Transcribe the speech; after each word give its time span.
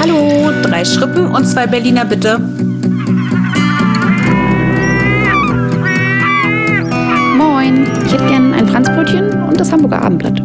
Hallo, 0.00 0.50
drei 0.62 0.84
Schrippen 0.86 1.26
und 1.26 1.44
zwei 1.44 1.66
Berliner 1.66 2.06
bitte. 2.06 2.38
Moin, 7.36 7.86
ich 8.06 8.12
hätte 8.12 8.24
gern 8.26 8.54
ein 8.54 8.66
Franzbrötchen 8.68 9.42
und 9.42 9.60
das 9.60 9.70
Hamburger 9.70 10.00
Abendblatt. 10.00 10.40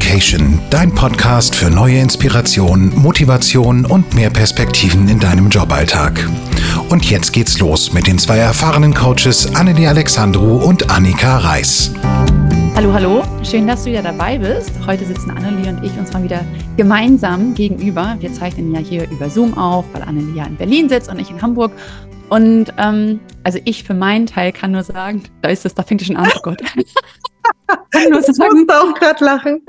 Workation, 0.00 0.58
dein 0.70 0.94
Podcast 0.94 1.54
für 1.54 1.68
neue 1.68 1.98
Inspiration, 1.98 2.90
Motivation 2.96 3.84
und 3.84 4.14
mehr 4.14 4.30
Perspektiven 4.30 5.06
in 5.10 5.20
deinem 5.20 5.50
Joballtag. 5.50 6.26
Und 6.88 7.10
jetzt 7.10 7.32
geht's 7.32 7.58
los 7.58 7.92
mit 7.92 8.06
den 8.06 8.18
zwei 8.18 8.38
erfahrenen 8.38 8.94
Coaches 8.94 9.54
Annelie 9.54 9.88
Alexandru 9.88 10.56
und 10.56 10.90
Annika 10.90 11.38
Reis. 11.38 11.92
Hallo, 12.74 12.94
hallo. 12.94 13.22
Schön, 13.42 13.66
dass 13.66 13.84
du 13.84 13.90
wieder 13.90 14.02
dabei 14.02 14.38
bist. 14.38 14.72
Heute 14.86 15.04
sitzen 15.04 15.32
Annelie 15.32 15.68
und 15.70 15.84
ich 15.84 15.96
uns 15.98 16.10
mal 16.14 16.22
wieder 16.22 16.46
gemeinsam 16.78 17.54
gegenüber. 17.54 18.16
Wir 18.20 18.32
zeichnen 18.32 18.74
ja 18.74 18.80
hier 18.80 19.08
über 19.10 19.28
Zoom 19.28 19.56
auf, 19.58 19.84
weil 19.92 20.02
Annelie 20.02 20.34
ja 20.34 20.46
in 20.46 20.56
Berlin 20.56 20.88
sitzt 20.88 21.10
und 21.10 21.18
ich 21.18 21.30
in 21.30 21.42
Hamburg. 21.42 21.72
Und 22.30 22.72
ähm, 22.78 23.20
also 23.44 23.58
ich 23.64 23.84
für 23.84 23.94
meinen 23.94 24.24
Teil 24.24 24.52
kann 24.52 24.70
nur 24.70 24.82
sagen, 24.82 25.24
da 25.42 25.50
ist 25.50 25.66
es, 25.66 25.74
da 25.74 25.82
fängt 25.82 26.00
es 26.00 26.06
schon 26.06 26.16
an, 26.16 26.30
oh 26.34 26.40
Gott. 26.42 26.62
kann 27.90 28.10
nur 28.10 28.22
sagen, 28.22 28.38
ich 28.40 28.66
musste 28.66 28.80
auch 28.80 28.94
gerade 28.94 29.24
lachen 29.24 29.62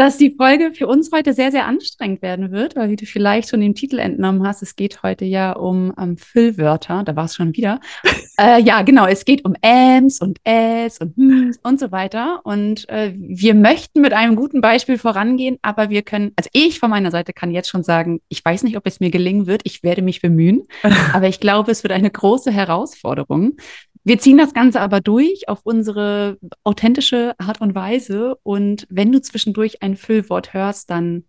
dass 0.00 0.16
die 0.16 0.34
Folge 0.34 0.72
für 0.72 0.86
uns 0.86 1.10
heute 1.12 1.34
sehr, 1.34 1.50
sehr 1.50 1.66
anstrengend 1.66 2.22
werden 2.22 2.52
wird, 2.52 2.74
weil 2.74 2.88
wie 2.88 2.96
du 2.96 3.04
vielleicht 3.04 3.50
schon 3.50 3.60
den 3.60 3.74
Titel 3.74 3.98
entnommen 3.98 4.46
hast, 4.46 4.62
es 4.62 4.74
geht 4.74 5.02
heute 5.02 5.26
ja 5.26 5.52
um, 5.52 5.90
um 5.90 6.16
Füllwörter, 6.16 7.02
da 7.04 7.16
war 7.16 7.26
es 7.26 7.34
schon 7.34 7.54
wieder. 7.54 7.80
äh, 8.38 8.62
ja, 8.62 8.80
genau, 8.80 9.06
es 9.06 9.26
geht 9.26 9.44
um 9.44 9.54
Äms 9.60 10.22
und 10.22 10.38
Äs 10.44 11.00
und 11.00 11.16
Hms 11.16 11.58
und 11.62 11.80
so 11.80 11.92
weiter. 11.92 12.40
Und 12.44 12.88
äh, 12.88 13.12
wir 13.14 13.54
möchten 13.54 14.00
mit 14.00 14.14
einem 14.14 14.36
guten 14.36 14.62
Beispiel 14.62 14.96
vorangehen, 14.96 15.58
aber 15.60 15.90
wir 15.90 16.00
können, 16.00 16.32
also 16.36 16.48
ich 16.54 16.78
von 16.78 16.88
meiner 16.88 17.10
Seite 17.10 17.34
kann 17.34 17.50
jetzt 17.50 17.68
schon 17.68 17.82
sagen, 17.82 18.20
ich 18.30 18.42
weiß 18.42 18.62
nicht, 18.62 18.78
ob 18.78 18.86
es 18.86 19.00
mir 19.00 19.10
gelingen 19.10 19.46
wird, 19.46 19.60
ich 19.64 19.82
werde 19.82 20.00
mich 20.00 20.22
bemühen, 20.22 20.62
aber 21.12 21.28
ich 21.28 21.40
glaube, 21.40 21.72
es 21.72 21.82
wird 21.82 21.92
eine 21.92 22.10
große 22.10 22.50
Herausforderung. 22.50 23.56
Wir 24.04 24.18
ziehen 24.18 24.38
das 24.38 24.54
Ganze 24.54 24.80
aber 24.80 25.00
durch 25.00 25.48
auf 25.48 25.60
unsere 25.64 26.38
authentische 26.64 27.34
Art 27.38 27.60
und 27.60 27.74
Weise. 27.74 28.36
Und 28.42 28.86
wenn 28.90 29.12
du 29.12 29.20
zwischendurch 29.20 29.82
ein 29.82 29.96
Füllwort 29.96 30.54
hörst, 30.54 30.90
dann 30.90 31.24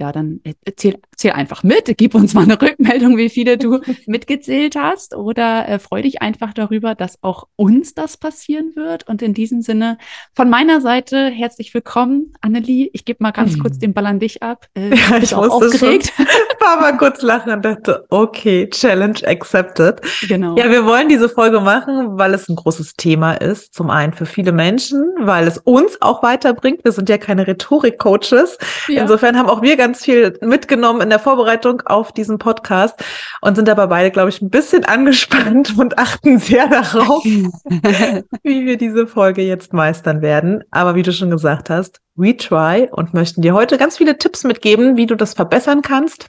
ja, 0.00 0.12
dann 0.12 0.40
erzähl, 0.64 0.98
erzähl 1.20 1.32
einfach 1.32 1.62
mit, 1.62 1.94
gib 1.98 2.14
uns 2.14 2.32
mal 2.32 2.44
eine 2.44 2.60
Rückmeldung, 2.60 3.18
wie 3.18 3.28
viele 3.28 3.58
du 3.58 3.80
mitgezählt 4.06 4.74
hast 4.74 5.14
oder 5.14 5.68
äh, 5.68 5.78
freu 5.78 6.00
dich 6.00 6.22
einfach 6.22 6.54
darüber, 6.54 6.94
dass 6.94 7.22
auch 7.22 7.46
uns 7.56 7.94
das 7.94 8.16
passieren 8.16 8.72
wird. 8.74 9.06
Und 9.06 9.20
in 9.20 9.34
diesem 9.34 9.60
Sinne 9.60 9.98
von 10.34 10.48
meiner 10.48 10.80
Seite 10.80 11.26
herzlich 11.26 11.74
willkommen, 11.74 12.32
Annelie. 12.40 12.88
Ich 12.94 13.04
gebe 13.04 13.22
mal 13.22 13.32
ganz 13.32 13.56
mhm. 13.56 13.60
kurz 13.60 13.78
den 13.78 13.92
Ball 13.92 14.06
an 14.06 14.18
dich 14.18 14.42
ab. 14.42 14.66
Äh, 14.74 14.96
ja, 14.96 15.18
ich 15.18 15.34
auch 15.34 15.50
aufgeregt. 15.50 16.12
Schon. 16.16 16.26
war 16.60 16.80
mal 16.80 16.96
kurz 16.96 17.20
lachen 17.20 17.52
und 17.52 17.64
dachte, 17.64 18.06
okay, 18.08 18.68
Challenge 18.70 19.18
accepted. 19.26 20.00
Genau. 20.26 20.56
Ja, 20.56 20.70
wir 20.70 20.86
wollen 20.86 21.10
diese 21.10 21.28
Folge 21.28 21.60
machen, 21.60 22.18
weil 22.18 22.32
es 22.32 22.48
ein 22.48 22.56
großes 22.56 22.94
Thema 22.94 23.34
ist. 23.34 23.74
Zum 23.74 23.90
einen 23.90 24.14
für 24.14 24.26
viele 24.26 24.52
Menschen, 24.52 25.04
weil 25.18 25.46
es 25.46 25.58
uns 25.58 26.00
auch 26.00 26.22
weiterbringt. 26.22 26.82
Wir 26.82 26.92
sind 26.92 27.10
ja 27.10 27.18
keine 27.18 27.46
Rhetorik-Coaches. 27.46 28.56
Ja. 28.88 29.02
Insofern 29.02 29.38
haben 29.38 29.50
auch 29.50 29.60
wir 29.60 29.76
ganz 29.76 29.90
ganz 29.90 30.04
viel 30.04 30.38
mitgenommen 30.40 31.00
in 31.00 31.09
der 31.10 31.18
Vorbereitung 31.18 31.82
auf 31.82 32.12
diesen 32.12 32.38
Podcast 32.38 33.02
und 33.40 33.56
sind 33.56 33.68
aber 33.68 33.88
beide, 33.88 34.10
glaube 34.10 34.30
ich, 34.30 34.40
ein 34.40 34.50
bisschen 34.50 34.84
angespannt 34.84 35.74
und 35.78 35.98
achten 35.98 36.38
sehr 36.38 36.68
darauf, 36.68 37.24
wie 37.24 38.66
wir 38.66 38.76
diese 38.76 39.06
Folge 39.06 39.42
jetzt 39.42 39.72
meistern 39.72 40.22
werden. 40.22 40.64
Aber 40.70 40.94
wie 40.94 41.02
du 41.02 41.12
schon 41.12 41.30
gesagt 41.30 41.70
hast, 41.70 42.00
we 42.14 42.36
try 42.36 42.88
und 42.90 43.14
möchten 43.14 43.42
dir 43.42 43.54
heute 43.54 43.78
ganz 43.78 43.98
viele 43.98 44.18
Tipps 44.18 44.44
mitgeben, 44.44 44.96
wie 44.96 45.06
du 45.06 45.16
das 45.16 45.34
verbessern 45.34 45.82
kannst, 45.82 46.28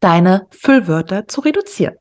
deine 0.00 0.46
Füllwörter 0.50 1.28
zu 1.28 1.40
reduzieren. 1.40 1.94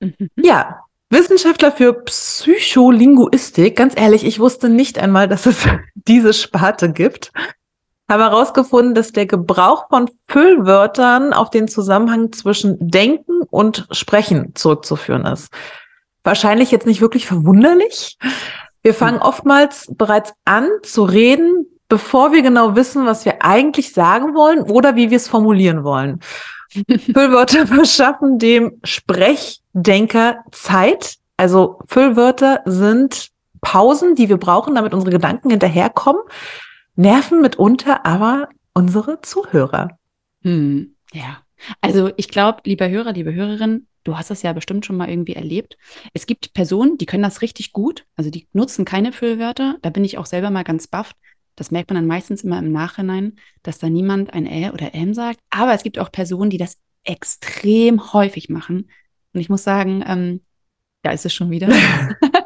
Mhm. 0.00 0.30
Ja, 0.36 0.80
Wissenschaftler 1.10 1.70
für 1.70 1.92
Psycholinguistik, 1.92 3.76
ganz 3.76 3.94
ehrlich, 3.96 4.24
ich 4.24 4.40
wusste 4.40 4.68
nicht 4.68 4.98
einmal, 4.98 5.28
dass 5.28 5.46
es 5.46 5.66
diese 5.94 6.32
Sparte 6.32 6.92
gibt 6.92 7.32
haben 8.14 8.30
herausgefunden, 8.30 8.94
dass 8.94 9.12
der 9.12 9.26
Gebrauch 9.26 9.88
von 9.88 10.10
Füllwörtern 10.28 11.32
auf 11.32 11.50
den 11.50 11.68
Zusammenhang 11.68 12.32
zwischen 12.32 12.76
Denken 12.80 13.42
und 13.50 13.86
Sprechen 13.90 14.54
zurückzuführen 14.54 15.26
ist. 15.26 15.52
Wahrscheinlich 16.22 16.70
jetzt 16.70 16.86
nicht 16.86 17.00
wirklich 17.00 17.26
verwunderlich. 17.26 18.16
Wir 18.82 18.94
fangen 18.94 19.18
oftmals 19.20 19.86
bereits 19.90 20.32
an 20.44 20.68
zu 20.82 21.04
reden, 21.04 21.66
bevor 21.88 22.32
wir 22.32 22.42
genau 22.42 22.76
wissen, 22.76 23.06
was 23.06 23.24
wir 23.24 23.42
eigentlich 23.42 23.92
sagen 23.92 24.34
wollen 24.34 24.62
oder 24.62 24.96
wie 24.96 25.10
wir 25.10 25.16
es 25.16 25.28
formulieren 25.28 25.84
wollen. 25.84 26.20
Füllwörter 27.12 27.66
verschaffen 27.66 28.38
dem 28.38 28.80
Sprechdenker 28.84 30.38
Zeit. 30.50 31.16
Also 31.36 31.78
Füllwörter 31.86 32.62
sind 32.64 33.28
Pausen, 33.60 34.14
die 34.14 34.28
wir 34.28 34.36
brauchen, 34.38 34.74
damit 34.74 34.94
unsere 34.94 35.12
Gedanken 35.12 35.50
hinterherkommen 35.50 36.22
nerven 36.96 37.40
mitunter 37.40 38.04
aber 38.06 38.48
unsere 38.72 39.20
Zuhörer. 39.20 39.98
Hm, 40.42 40.96
ja. 41.12 41.42
Also 41.80 42.10
ich 42.16 42.28
glaube, 42.28 42.60
lieber 42.64 42.88
Hörer, 42.88 43.12
liebe 43.12 43.34
Hörerin, 43.34 43.86
du 44.04 44.18
hast 44.18 44.30
das 44.30 44.42
ja 44.42 44.52
bestimmt 44.52 44.84
schon 44.84 44.96
mal 44.96 45.08
irgendwie 45.08 45.34
erlebt. 45.34 45.76
Es 46.12 46.26
gibt 46.26 46.52
Personen, 46.52 46.98
die 46.98 47.06
können 47.06 47.22
das 47.22 47.42
richtig 47.42 47.72
gut, 47.72 48.04
also 48.16 48.30
die 48.30 48.48
nutzen 48.52 48.84
keine 48.84 49.12
Füllwörter. 49.12 49.78
Da 49.82 49.90
bin 49.90 50.04
ich 50.04 50.18
auch 50.18 50.26
selber 50.26 50.50
mal 50.50 50.64
ganz 50.64 50.86
bafft. 50.86 51.16
Das 51.56 51.70
merkt 51.70 51.90
man 51.90 51.96
dann 51.96 52.06
meistens 52.06 52.42
immer 52.42 52.58
im 52.58 52.72
Nachhinein, 52.72 53.36
dass 53.62 53.78
da 53.78 53.88
niemand 53.88 54.34
ein 54.34 54.46
Ä 54.46 54.70
oder 54.72 54.94
M 54.94 55.14
sagt. 55.14 55.38
Aber 55.50 55.72
es 55.72 55.84
gibt 55.84 55.98
auch 55.98 56.10
Personen, 56.10 56.50
die 56.50 56.58
das 56.58 56.78
extrem 57.04 58.12
häufig 58.12 58.48
machen. 58.48 58.90
Und 59.32 59.40
ich 59.40 59.48
muss 59.48 59.62
sagen, 59.62 60.04
ähm, 60.06 60.40
da 61.02 61.12
ist 61.12 61.24
es 61.24 61.32
schon 61.32 61.50
wieder. 61.50 61.68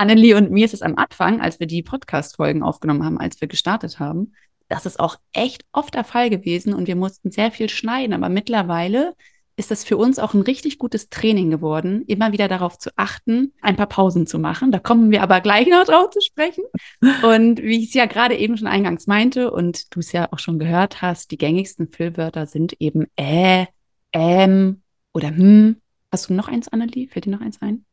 Annelie 0.00 0.34
und 0.34 0.50
mir 0.50 0.64
ist 0.64 0.72
es 0.72 0.80
am 0.80 0.96
Anfang, 0.96 1.42
als 1.42 1.60
wir 1.60 1.66
die 1.66 1.82
Podcast-Folgen 1.82 2.62
aufgenommen 2.62 3.04
haben, 3.04 3.18
als 3.18 3.38
wir 3.38 3.48
gestartet 3.48 3.98
haben, 3.98 4.32
das 4.66 4.86
ist 4.86 4.98
auch 4.98 5.16
echt 5.34 5.66
oft 5.72 5.94
der 5.94 6.04
Fall 6.04 6.30
gewesen 6.30 6.72
und 6.72 6.86
wir 6.86 6.96
mussten 6.96 7.30
sehr 7.30 7.50
viel 7.50 7.68
schneiden. 7.68 8.14
Aber 8.14 8.30
mittlerweile 8.30 9.14
ist 9.56 9.70
das 9.70 9.84
für 9.84 9.98
uns 9.98 10.18
auch 10.18 10.32
ein 10.32 10.40
richtig 10.40 10.78
gutes 10.78 11.10
Training 11.10 11.50
geworden, 11.50 12.04
immer 12.06 12.32
wieder 12.32 12.48
darauf 12.48 12.78
zu 12.78 12.88
achten, 12.96 13.52
ein 13.60 13.76
paar 13.76 13.88
Pausen 13.88 14.26
zu 14.26 14.38
machen. 14.38 14.72
Da 14.72 14.78
kommen 14.78 15.10
wir 15.10 15.22
aber 15.22 15.42
gleich 15.42 15.68
noch 15.68 15.84
drauf 15.84 16.08
zu 16.08 16.22
sprechen. 16.22 16.64
Und 17.22 17.60
wie 17.60 17.80
ich 17.80 17.88
es 17.88 17.94
ja 17.94 18.06
gerade 18.06 18.38
eben 18.38 18.56
schon 18.56 18.68
eingangs 18.68 19.06
meinte 19.06 19.50
und 19.50 19.94
du 19.94 20.00
es 20.00 20.12
ja 20.12 20.28
auch 20.32 20.38
schon 20.38 20.58
gehört 20.58 21.02
hast, 21.02 21.30
die 21.30 21.36
gängigsten 21.36 21.88
Füllwörter 21.88 22.46
sind 22.46 22.74
eben 22.80 23.06
äh, 23.16 23.66
ähm 24.14 24.80
oder 25.12 25.28
hm. 25.28 25.76
Hast 26.10 26.30
du 26.30 26.34
noch 26.34 26.48
eins, 26.48 26.68
Annelie? 26.68 27.06
Fällt 27.06 27.26
dir 27.26 27.30
noch 27.30 27.42
eins 27.42 27.60
ein? 27.60 27.84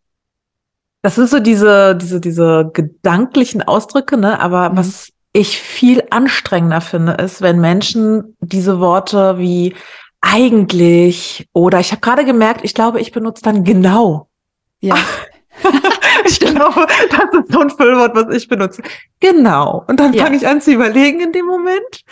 Das 1.07 1.15
sind 1.15 1.29
so 1.29 1.39
diese, 1.39 1.95
diese, 1.95 2.19
diese 2.19 2.69
gedanklichen 2.73 3.61
Ausdrücke, 3.61 4.17
ne? 4.17 4.41
Aber 4.41 4.71
mhm. 4.71 4.77
was 4.77 5.13
ich 5.31 5.57
viel 5.57 6.03
anstrengender 6.09 6.81
finde, 6.81 7.13
ist, 7.13 7.41
wenn 7.41 7.61
Menschen 7.61 8.35
diese 8.41 8.81
Worte 8.81 9.37
wie 9.37 9.73
eigentlich 10.19 11.47
oder 11.53 11.79
ich 11.79 11.91
habe 11.91 12.01
gerade 12.01 12.25
gemerkt, 12.25 12.59
ich 12.65 12.73
glaube, 12.73 12.99
ich 12.99 13.13
benutze 13.13 13.41
dann 13.41 13.63
genau. 13.63 14.27
Ja. 14.81 14.97
ich 16.25 16.41
glaube, 16.41 16.85
das 17.09 17.39
ist 17.39 17.53
so 17.53 17.61
ein 17.61 17.69
Füllwort, 17.69 18.13
was 18.13 18.35
ich 18.35 18.49
benutze. 18.49 18.81
Genau. 19.21 19.85
Und 19.87 20.01
dann 20.01 20.11
ja. 20.11 20.25
fange 20.25 20.35
ich 20.35 20.45
an 20.45 20.59
zu 20.59 20.73
überlegen 20.73 21.21
in 21.21 21.31
dem 21.31 21.45
Moment. 21.45 22.03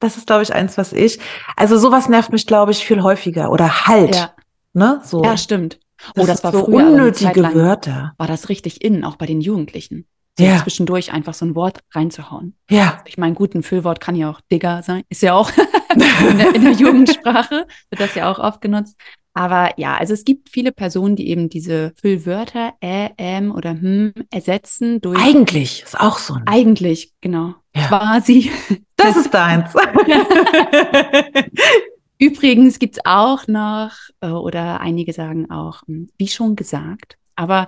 Das 0.00 0.16
ist, 0.16 0.26
glaube 0.26 0.42
ich, 0.42 0.52
eins, 0.52 0.76
was 0.76 0.92
ich. 0.92 1.20
Also 1.54 1.78
sowas 1.78 2.08
nervt 2.08 2.32
mich, 2.32 2.48
glaube 2.48 2.72
ich, 2.72 2.84
viel 2.84 3.00
häufiger. 3.04 3.52
Oder 3.52 3.86
halt. 3.86 4.16
Ja. 4.16 4.32
Ne? 4.72 5.00
So. 5.04 5.22
Ja, 5.22 5.36
stimmt. 5.36 5.78
Das 6.14 6.24
oh, 6.24 6.26
das 6.26 6.44
war 6.44 6.52
so 6.52 6.64
früher, 6.64 6.86
unnötige 6.86 7.54
Wörter. 7.54 8.14
War 8.16 8.26
das 8.26 8.48
richtig 8.48 8.82
innen, 8.82 9.04
auch 9.04 9.16
bei 9.16 9.26
den 9.26 9.40
Jugendlichen. 9.40 10.06
So 10.38 10.44
ja. 10.44 10.62
zwischendurch 10.62 11.12
einfach 11.12 11.34
so 11.34 11.44
ein 11.44 11.54
Wort 11.54 11.80
reinzuhauen. 11.92 12.54
Ja. 12.70 13.02
Ich 13.04 13.18
meine, 13.18 13.34
gut, 13.34 13.54
ein 13.54 13.62
Füllwort 13.62 14.00
kann 14.00 14.16
ja 14.16 14.30
auch 14.30 14.40
Digger 14.50 14.82
sein. 14.82 15.02
Ist 15.08 15.22
ja 15.22 15.34
auch 15.34 15.50
in, 15.94 16.38
der, 16.38 16.54
in 16.54 16.64
der 16.64 16.72
Jugendsprache 16.72 17.66
wird 17.90 18.00
das 18.00 18.14
ja 18.14 18.30
auch 18.30 18.38
oft 18.38 18.60
genutzt. 18.60 18.96
Aber 19.32 19.70
ja, 19.76 19.96
also 19.96 20.12
es 20.12 20.24
gibt 20.24 20.48
viele 20.48 20.72
Personen, 20.72 21.14
die 21.14 21.28
eben 21.28 21.48
diese 21.48 21.92
Füllwörter 22.00 22.74
ä, 22.82 23.10
ähm 23.16 23.52
oder 23.52 23.70
hm 23.70 24.12
ersetzen 24.30 25.00
durch. 25.00 25.22
Eigentlich 25.22 25.84
ist 25.84 26.00
auch 26.00 26.18
so. 26.18 26.34
Ein 26.34 26.46
Eigentlich, 26.46 27.12
genau. 27.20 27.54
Ja. 27.74 27.86
Quasi. 27.86 28.50
Das 28.96 29.16
ist 29.16 29.32
deins. 29.32 29.72
Übrigens 32.20 32.78
gibt 32.78 32.96
es 32.96 33.04
auch 33.04 33.48
noch, 33.48 33.92
äh, 34.20 34.28
oder 34.28 34.80
einige 34.80 35.12
sagen 35.12 35.50
auch, 35.50 35.82
hm, 35.86 36.10
wie 36.18 36.28
schon 36.28 36.54
gesagt, 36.54 37.16
aber 37.34 37.66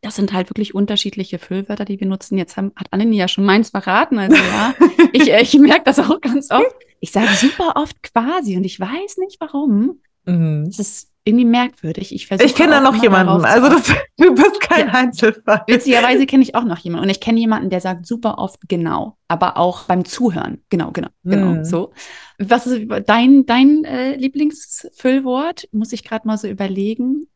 das 0.00 0.16
sind 0.16 0.32
halt 0.32 0.48
wirklich 0.48 0.74
unterschiedliche 0.74 1.38
Füllwörter, 1.38 1.84
die 1.84 2.00
wir 2.00 2.06
nutzen. 2.06 2.38
Jetzt 2.38 2.56
haben, 2.56 2.72
hat 2.74 2.88
Annelie 2.90 3.18
ja 3.18 3.28
schon 3.28 3.44
meins 3.44 3.68
verraten. 3.68 4.18
Also 4.18 4.34
ja, 4.36 4.74
ich, 5.12 5.28
ich 5.28 5.60
merke 5.60 5.84
das 5.84 5.98
auch 5.98 6.20
ganz 6.22 6.50
oft. 6.50 6.74
Ich 7.00 7.12
sage 7.12 7.28
super 7.34 7.74
oft 7.76 8.02
quasi 8.02 8.56
und 8.56 8.64
ich 8.64 8.80
weiß 8.80 9.18
nicht 9.18 9.36
warum. 9.40 10.00
Mhm. 10.24 10.64
Es 10.68 10.78
ist 10.78 11.10
irgendwie 11.30 11.46
merkwürdig. 11.46 12.14
Ich, 12.14 12.30
ich 12.30 12.54
kenne 12.54 12.72
da 12.72 12.80
noch 12.80 13.00
jemanden. 13.02 13.44
Also 13.44 13.68
das, 13.68 13.88
du 14.18 14.34
bist 14.34 14.60
kein 14.60 14.88
ja. 14.88 14.92
Einzelfall. 14.92 15.62
Witzigerweise 15.66 16.26
kenne 16.26 16.42
ich 16.42 16.54
auch 16.54 16.64
noch 16.64 16.78
jemanden. 16.78 17.04
Und 17.04 17.10
ich 17.10 17.20
kenne 17.20 17.40
jemanden, 17.40 17.70
der 17.70 17.80
sagt 17.80 18.06
super 18.06 18.38
oft 18.38 18.60
genau, 18.68 19.16
aber 19.28 19.56
auch 19.56 19.84
beim 19.84 20.04
Zuhören. 20.04 20.62
Genau, 20.70 20.90
genau, 20.90 21.08
genau. 21.24 21.52
Hm. 21.52 21.64
So. 21.64 21.92
Was 22.38 22.66
ist 22.66 22.86
dein, 23.06 23.46
dein 23.46 23.84
äh, 23.84 24.16
Lieblingsfüllwort? 24.16 25.68
Muss 25.72 25.92
ich 25.92 26.04
gerade 26.04 26.26
mal 26.26 26.38
so 26.38 26.48
überlegen. 26.48 27.28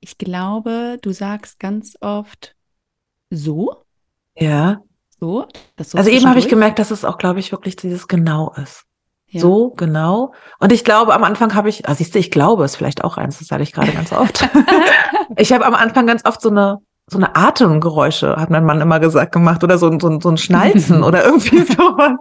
Ich 0.00 0.18
glaube, 0.18 0.98
du 1.02 1.12
sagst 1.12 1.58
ganz 1.58 1.96
oft 2.00 2.54
so. 3.30 3.84
Ja. 4.36 4.82
So. 5.20 5.46
so 5.82 5.98
also 5.98 6.10
eben 6.10 6.28
habe 6.28 6.38
ich 6.38 6.48
gemerkt, 6.48 6.78
dass 6.78 6.92
es 6.92 7.04
auch, 7.04 7.18
glaube 7.18 7.40
ich, 7.40 7.50
wirklich 7.50 7.74
dieses 7.74 8.06
genau 8.06 8.54
ist. 8.62 8.87
Ja. 9.30 9.42
So, 9.42 9.70
genau. 9.76 10.32
Und 10.58 10.72
ich 10.72 10.84
glaube, 10.84 11.14
am 11.14 11.22
Anfang 11.22 11.54
habe 11.54 11.68
ich, 11.68 11.86
ah, 11.86 11.94
siehst 11.94 12.14
du, 12.14 12.18
ich 12.18 12.30
glaube, 12.30 12.64
ist 12.64 12.76
vielleicht 12.76 13.04
auch 13.04 13.18
eins, 13.18 13.38
das 13.38 13.48
sage 13.48 13.62
ich 13.62 13.72
gerade 13.72 13.92
ganz 13.92 14.12
oft. 14.12 14.48
ich 15.36 15.52
habe 15.52 15.66
am 15.66 15.74
Anfang 15.74 16.06
ganz 16.06 16.24
oft 16.24 16.40
so 16.40 16.48
eine, 16.48 16.78
so 17.06 17.18
eine 17.18 17.36
Atemgeräusche, 17.36 18.36
hat 18.36 18.48
mein 18.48 18.64
Mann 18.64 18.80
immer 18.80 19.00
gesagt, 19.00 19.32
gemacht 19.32 19.62
oder 19.62 19.76
so, 19.76 19.90
so, 19.98 20.18
so 20.20 20.30
ein 20.30 20.38
Schnalzen 20.38 21.02
oder 21.04 21.24
irgendwie 21.24 21.58
sowas. 21.62 22.12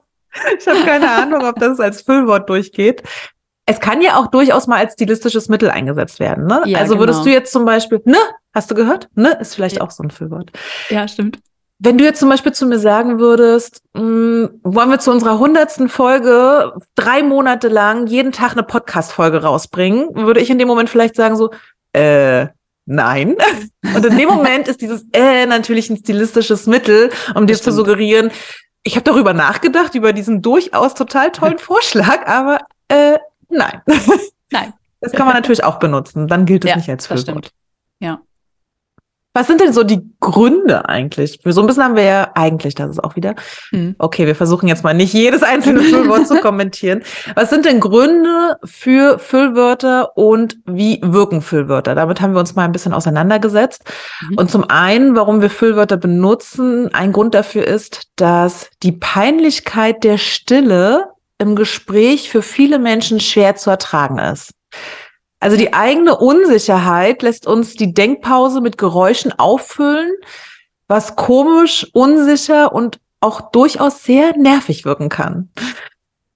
Ich 0.59 0.67
habe 0.67 0.81
keine 0.85 1.09
Ahnung, 1.09 1.45
ob 1.45 1.55
das 1.59 1.79
als 1.79 2.01
Füllwort 2.01 2.49
durchgeht. 2.49 3.03
Es 3.65 3.79
kann 3.79 4.01
ja 4.01 4.17
auch 4.17 4.27
durchaus 4.27 4.67
mal 4.67 4.77
als 4.77 4.93
stilistisches 4.93 5.49
Mittel 5.49 5.69
eingesetzt 5.71 6.19
werden. 6.19 6.45
Ne? 6.45 6.61
Ja, 6.65 6.79
also 6.79 6.99
würdest 6.99 7.19
genau. 7.19 7.31
du 7.31 7.39
jetzt 7.39 7.51
zum 7.51 7.65
Beispiel, 7.65 8.01
ne, 8.05 8.17
hast 8.53 8.69
du 8.69 8.75
gehört? 8.75 9.09
Ne, 9.15 9.37
ist 9.39 9.55
vielleicht 9.55 9.77
ja. 9.77 9.81
auch 9.81 9.91
so 9.91 10.03
ein 10.03 10.11
Füllwort. 10.11 10.51
Ja, 10.89 11.07
stimmt. 11.07 11.39
Wenn 11.79 11.97
du 11.97 12.03
jetzt 12.03 12.19
zum 12.19 12.29
Beispiel 12.29 12.53
zu 12.53 12.65
mir 12.65 12.79
sagen 12.79 13.19
würdest, 13.19 13.81
mh, 13.93 14.01
hm, 14.01 14.59
wollen 14.63 14.89
wir 14.89 14.99
zu 14.99 15.11
unserer 15.11 15.37
hundertsten 15.37 15.89
Folge 15.89 16.73
drei 16.95 17.21
Monate 17.21 17.67
lang 17.67 18.07
jeden 18.07 18.31
Tag 18.31 18.53
eine 18.53 18.63
Podcast-Folge 18.63 19.43
rausbringen, 19.43 20.15
würde 20.15 20.39
ich 20.39 20.49
in 20.49 20.57
dem 20.57 20.67
Moment 20.67 20.89
vielleicht 20.89 21.15
sagen 21.15 21.35
so, 21.35 21.51
äh, 21.93 22.47
nein. 22.85 23.35
Und 23.95 24.05
in 24.05 24.17
dem 24.17 24.29
Moment 24.29 24.67
ist 24.67 24.81
dieses 24.81 25.05
äh 25.13 25.45
natürlich 25.45 25.89
ein 25.89 25.97
stilistisches 25.97 26.65
Mittel, 26.65 27.11
um 27.35 27.45
dir 27.45 27.55
zu 27.55 27.71
suggerieren, 27.71 28.31
ich 28.87 28.95
habe 28.95 29.03
darüber 29.03 29.33
nachgedacht, 29.33 29.95
über 29.95 30.13
diesen 30.13 30.41
durchaus 30.41 30.93
total 30.93 31.31
tollen 31.31 31.57
Vorschlag, 31.59 32.25
aber 32.25 32.59
äh, 32.87 33.17
nein. 33.49 33.81
Nein. 34.51 34.73
Das 34.99 35.11
kann 35.11 35.27
man 35.27 35.35
natürlich 35.35 35.63
auch 35.63 35.77
benutzen. 35.77 36.27
Dann 36.27 36.47
gilt 36.47 36.65
es 36.65 36.71
ja, 36.71 36.75
nicht 36.75 36.89
als 36.89 37.05
Füllwort. 37.05 37.51
Ja. 37.99 38.19
Was 39.37 39.45
sind 39.45 39.61
denn 39.61 39.71
so 39.71 39.83
die 39.83 40.01
Gründe 40.19 40.89
eigentlich? 40.89 41.41
Für 41.43 41.53
so 41.53 41.61
ein 41.61 41.67
bisschen 41.67 41.83
haben 41.83 41.95
wir 41.95 42.01
ja 42.01 42.31
eigentlich, 42.33 42.73
das 42.73 42.89
ist 42.89 43.03
auch 43.03 43.15
wieder. 43.15 43.35
Hm. 43.69 43.93
Okay, 43.99 44.25
wir 44.25 44.33
versuchen 44.33 44.67
jetzt 44.67 44.83
mal 44.83 44.95
nicht 44.95 45.13
jedes 45.13 45.43
einzelne 45.43 45.79
Füllwort 45.83 46.27
zu 46.27 46.39
kommentieren. 46.39 47.03
Was 47.35 47.51
sind 47.51 47.65
denn 47.65 47.79
Gründe 47.79 48.57
für 48.63 49.19
Füllwörter 49.19 50.17
und 50.17 50.57
wie 50.65 50.99
wirken 51.03 51.43
Füllwörter? 51.43 51.93
Damit 51.93 52.19
haben 52.19 52.33
wir 52.33 52.39
uns 52.39 52.55
mal 52.55 52.65
ein 52.65 52.71
bisschen 52.71 52.93
auseinandergesetzt. 52.93 53.83
Mhm. 54.27 54.37
Und 54.39 54.49
zum 54.49 54.67
einen, 54.71 55.15
warum 55.15 55.39
wir 55.39 55.51
Füllwörter 55.51 55.97
benutzen, 55.97 56.91
ein 56.95 57.11
Grund 57.11 57.35
dafür 57.35 57.67
ist, 57.67 58.07
dass 58.15 58.71
die 58.81 58.93
Peinlichkeit 58.93 60.03
der 60.03 60.17
Stille 60.17 61.11
im 61.37 61.55
Gespräch 61.55 62.31
für 62.31 62.41
viele 62.41 62.79
Menschen 62.79 63.19
schwer 63.19 63.55
zu 63.55 63.69
ertragen 63.69 64.17
ist. 64.17 64.55
Also 65.39 65.55
die 65.55 65.73
eigene 65.73 66.17
Unsicherheit 66.17 67.21
lässt 67.21 67.45
uns 67.45 67.75
die 67.75 67.93
Denkpause 67.93 68.61
mit 68.61 68.77
Geräuschen 68.77 69.31
auffüllen, 69.37 70.11
was 70.87 71.15
komisch, 71.15 71.87
unsicher 71.93 72.73
und 72.73 72.99
auch 73.19 73.51
durchaus 73.51 74.03
sehr 74.03 74.35
nervig 74.37 74.85
wirken 74.85 75.09
kann. 75.09 75.49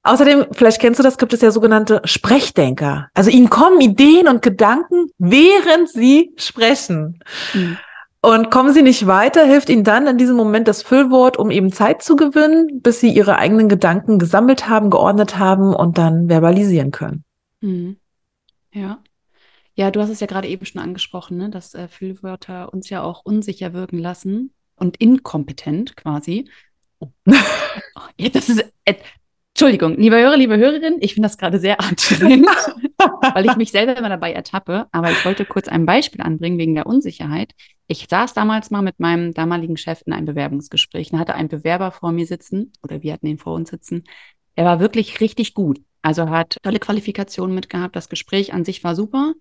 Außerdem, 0.03 0.47
vielleicht 0.51 0.81
kennst 0.81 0.99
du 0.99 1.03
das, 1.03 1.17
gibt 1.17 1.33
es 1.33 1.41
ja 1.41 1.51
sogenannte 1.51 2.01
Sprechdenker. 2.05 3.09
Also 3.13 3.29
ihnen 3.29 3.49
kommen 3.49 3.79
Ideen 3.81 4.27
und 4.27 4.41
Gedanken, 4.41 5.07
während 5.19 5.89
sie 5.89 6.33
sprechen. 6.37 7.19
Mhm. 7.53 7.77
Und 8.23 8.51
kommen 8.51 8.71
sie 8.71 8.83
nicht 8.83 9.07
weiter, 9.07 9.45
hilft 9.45 9.69
ihnen 9.69 9.83
dann 9.83 10.05
in 10.05 10.17
diesem 10.17 10.35
Moment 10.35 10.67
das 10.67 10.83
Füllwort, 10.83 11.37
um 11.37 11.49
eben 11.49 11.71
Zeit 11.71 12.03
zu 12.03 12.15
gewinnen, 12.15 12.81
bis 12.81 12.99
sie 12.99 13.09
ihre 13.09 13.37
eigenen 13.37 13.67
Gedanken 13.67 14.19
gesammelt 14.19 14.69
haben, 14.69 14.91
geordnet 14.91 15.39
haben 15.39 15.73
und 15.73 15.97
dann 15.97 16.27
verbalisieren 16.27 16.91
können. 16.91 17.23
Mhm. 17.61 17.97
Ja. 18.73 19.03
Ja, 19.75 19.89
du 19.89 20.01
hast 20.01 20.09
es 20.09 20.19
ja 20.19 20.27
gerade 20.27 20.47
eben 20.47 20.65
schon 20.65 20.81
angesprochen, 20.81 21.37
ne, 21.37 21.49
dass 21.49 21.73
äh, 21.73 21.87
Füllwörter 21.87 22.73
uns 22.73 22.89
ja 22.89 23.03
auch 23.03 23.23
unsicher 23.23 23.73
wirken 23.73 23.99
lassen 23.99 24.53
und 24.75 24.97
inkompetent 24.97 25.95
quasi. 25.95 26.49
Oh. 26.99 27.09
das 28.33 28.49
ist, 28.49 28.65
äh, 28.85 28.95
Entschuldigung, 29.53 29.95
liebe 29.97 30.15
Hörer, 30.17 30.37
liebe 30.37 30.57
Hörerin, 30.57 30.97
ich 31.01 31.13
finde 31.13 31.27
das 31.27 31.37
gerade 31.37 31.59
sehr 31.59 31.79
anstrengend, 31.79 32.47
weil 33.33 33.45
ich 33.45 33.55
mich 33.57 33.71
selber 33.71 33.95
immer 33.95 34.09
dabei 34.09 34.33
ertappe. 34.33 34.87
Aber 34.91 35.11
ich 35.11 35.23
wollte 35.23 35.45
kurz 35.45 35.67
ein 35.67 35.85
Beispiel 35.85 36.21
anbringen 36.21 36.57
wegen 36.57 36.73
der 36.73 36.85
Unsicherheit. 36.85 37.53
Ich 37.87 38.07
saß 38.09 38.33
damals 38.33 38.71
mal 38.71 38.81
mit 38.81 38.99
meinem 38.99 39.33
damaligen 39.33 39.77
Chef 39.77 40.01
in 40.05 40.13
einem 40.13 40.25
Bewerbungsgespräch 40.25 41.11
und 41.11 41.19
hatte 41.19 41.35
einen 41.35 41.49
Bewerber 41.49 41.91
vor 41.91 42.11
mir 42.11 42.25
sitzen, 42.25 42.71
oder 42.81 43.03
wir 43.03 43.13
hatten 43.13 43.27
ihn 43.27 43.37
vor 43.37 43.53
uns 43.53 43.69
sitzen. 43.69 44.05
Er 44.55 44.65
war 44.65 44.79
wirklich 44.79 45.19
richtig 45.19 45.53
gut. 45.53 45.81
Also 46.01 46.29
hat 46.29 46.57
tolle 46.63 46.79
Qualifikationen 46.79 47.53
mitgehabt. 47.53 47.95
Das 47.95 48.09
Gespräch 48.09 48.53
an 48.53 48.65
sich 48.65 48.83
war 48.83 48.95
super. 48.95 49.33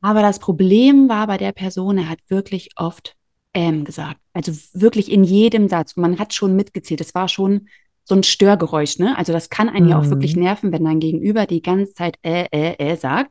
Aber 0.00 0.22
das 0.22 0.38
Problem 0.38 1.08
war 1.08 1.26
bei 1.26 1.36
der 1.36 1.52
Person, 1.52 1.98
er 1.98 2.08
hat 2.08 2.18
wirklich 2.28 2.70
oft 2.76 3.16
ähm 3.52 3.84
gesagt. 3.84 4.20
Also 4.32 4.52
wirklich 4.72 5.10
in 5.10 5.24
jedem 5.24 5.68
Satz. 5.68 5.96
Man 5.96 6.18
hat 6.18 6.34
schon 6.34 6.56
mitgezählt. 6.56 7.00
Es 7.00 7.14
war 7.14 7.28
schon 7.28 7.68
so 8.04 8.14
ein 8.14 8.22
Störgeräusch, 8.22 8.98
ne? 8.98 9.16
Also 9.16 9.32
das 9.32 9.50
kann 9.50 9.68
einen 9.68 9.86
mhm. 9.86 9.90
ja 9.90 10.00
auch 10.00 10.10
wirklich 10.10 10.36
mhm. 10.36 10.42
nerven, 10.42 10.72
wenn 10.72 10.84
dein 10.84 11.00
Gegenüber 11.00 11.46
die 11.46 11.62
ganze 11.62 11.92
Zeit 11.94 12.18
äh, 12.22 12.46
äh, 12.50 12.74
äh 12.78 12.96
sagt. 12.96 13.30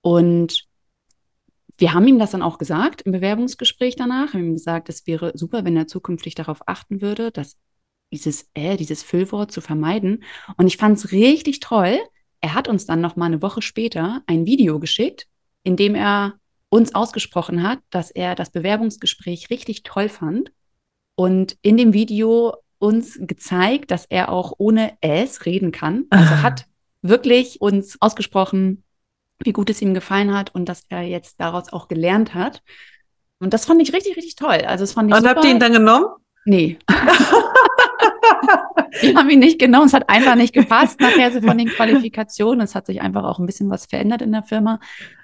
Und 0.00 0.66
wir 1.78 1.94
haben 1.94 2.06
ihm 2.06 2.18
das 2.18 2.32
dann 2.32 2.42
auch 2.42 2.58
gesagt 2.58 3.02
im 3.02 3.12
Bewerbungsgespräch 3.12 3.96
danach. 3.96 4.32
Wir 4.32 4.40
haben 4.40 4.48
ihm 4.48 4.54
gesagt, 4.54 4.88
es 4.88 5.06
wäre 5.06 5.32
super, 5.34 5.64
wenn 5.64 5.76
er 5.76 5.86
zukünftig 5.86 6.34
darauf 6.34 6.60
achten 6.66 7.00
würde, 7.00 7.30
dass 7.30 7.56
dieses 8.12 8.48
äh, 8.54 8.76
dieses 8.76 9.02
Füllwort 9.02 9.50
zu 9.50 9.60
vermeiden. 9.60 10.22
Und 10.56 10.66
ich 10.66 10.76
fand 10.76 10.98
es 10.98 11.12
richtig 11.12 11.60
toll. 11.60 11.98
Er 12.40 12.54
hat 12.54 12.68
uns 12.68 12.86
dann 12.86 13.00
noch 13.00 13.16
mal 13.16 13.26
eine 13.26 13.42
Woche 13.42 13.62
später 13.62 14.22
ein 14.26 14.46
Video 14.46 14.78
geschickt, 14.78 15.26
in 15.64 15.76
dem 15.76 15.94
er 15.94 16.34
uns 16.68 16.94
ausgesprochen 16.94 17.62
hat, 17.62 17.80
dass 17.90 18.10
er 18.10 18.34
das 18.34 18.50
Bewerbungsgespräch 18.50 19.50
richtig 19.50 19.82
toll 19.82 20.08
fand 20.08 20.52
und 21.14 21.56
in 21.62 21.76
dem 21.76 21.92
Video 21.92 22.54
uns 22.78 23.18
gezeigt, 23.20 23.90
dass 23.90 24.06
er 24.06 24.30
auch 24.30 24.54
ohne 24.58 24.96
es 25.00 25.46
reden 25.46 25.70
kann. 25.70 26.06
Also 26.10 26.34
ah. 26.34 26.42
hat 26.42 26.66
wirklich 27.02 27.60
uns 27.60 28.00
ausgesprochen, 28.00 28.82
wie 29.44 29.52
gut 29.52 29.70
es 29.70 29.82
ihm 29.82 29.94
gefallen 29.94 30.34
hat 30.34 30.54
und 30.54 30.68
dass 30.68 30.84
er 30.88 31.02
jetzt 31.02 31.40
daraus 31.40 31.72
auch 31.72 31.88
gelernt 31.88 32.34
hat. 32.34 32.62
Und 33.38 33.52
das 33.52 33.66
fand 33.66 33.82
ich 33.82 33.92
richtig, 33.92 34.16
richtig 34.16 34.36
toll. 34.36 34.62
Also 34.66 34.82
das 34.84 34.92
fand 34.92 35.10
ich 35.10 35.14
Und 35.14 35.22
super. 35.22 35.34
habt 35.34 35.44
ihr 35.44 35.50
ihn 35.50 35.60
dann 35.60 35.72
genommen? 35.72 36.06
Nee. 36.44 36.78
Wir 39.00 39.14
haben 39.16 39.30
ihn 39.30 39.38
nicht 39.38 39.58
genommen. 39.58 39.86
Es 39.86 39.94
hat 39.94 40.08
einfach 40.08 40.34
nicht 40.34 40.52
gepasst 40.54 41.00
nachher 41.00 41.32
so 41.32 41.40
von 41.40 41.58
den 41.58 41.68
Qualifikationen. 41.76 42.60
Es 42.60 42.74
hat 42.74 42.86
sich 42.86 43.00
einfach 43.00 43.24
auch 43.24 43.38
ein 43.38 43.46
bisschen 43.46 43.70
was 43.70 43.86
verändert 43.86 44.22
in 44.22 44.32
der 44.32 44.42
Firma. 44.42 44.80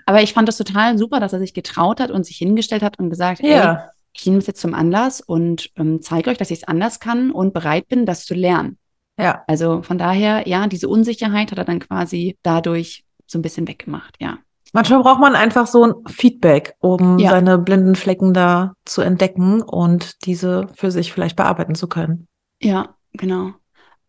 Aber 0.07 0.23
ich 0.23 0.33
fand 0.33 0.49
das 0.49 0.57
total 0.57 0.97
super, 0.99 1.21
dass 1.21 1.33
er 1.33 1.39
sich 1.39 1.55
getraut 1.55 2.01
hat 2.01 2.11
und 2.11 2.25
sich 2.25 2.37
hingestellt 2.37 2.83
hat 2.83 2.99
und 2.99 3.11
gesagt, 3.11 3.41
ja. 3.41 3.75
Hey, 3.75 3.89
ich 4.15 4.27
nehme 4.27 4.39
es 4.39 4.47
jetzt 4.47 4.61
zum 4.61 4.75
Anlass 4.75 5.21
und 5.21 5.71
ähm, 5.77 6.03
zeige 6.03 6.31
euch, 6.31 6.39
dass 6.39 6.51
ich 6.51 6.59
es 6.59 6.69
anders 6.69 6.99
kann 6.99 7.31
und 7.31 7.55
bereit 7.55 7.89
bin, 7.89 8.05
das 8.05 8.25
zu 8.25 8.35
lernen. 8.35 8.79
Ja. 9.19 9.45
Also 9.47 9.83
von 9.83 9.99
daher, 9.99 10.49
ja, 10.49 10.67
diese 10.67 10.89
Unsicherheit 10.89 11.51
hat 11.51 11.59
er 11.59 11.65
dann 11.65 11.79
quasi 11.79 12.37
dadurch 12.43 13.05
so 13.27 13.39
ein 13.39 13.43
bisschen 13.43 13.69
weggemacht, 13.69 14.17
ja. 14.21 14.39
Manchmal 14.73 15.03
braucht 15.03 15.21
man 15.21 15.35
einfach 15.35 15.67
so 15.67 15.85
ein 15.85 15.95
Feedback, 16.09 16.75
um 16.81 17.19
ja. 17.19 17.31
seine 17.31 17.59
blinden 17.59 17.95
Flecken 17.95 18.35
da 18.35 18.75
zu 18.85 19.01
entdecken 19.01 19.63
und 19.63 20.27
diese 20.27 20.67
für 20.75 20.91
sich 20.91 21.13
vielleicht 21.13 21.37
bearbeiten 21.37 21.75
zu 21.75 21.89
können. 21.89 22.29
Ja, 22.61 22.95
genau. 23.19 23.53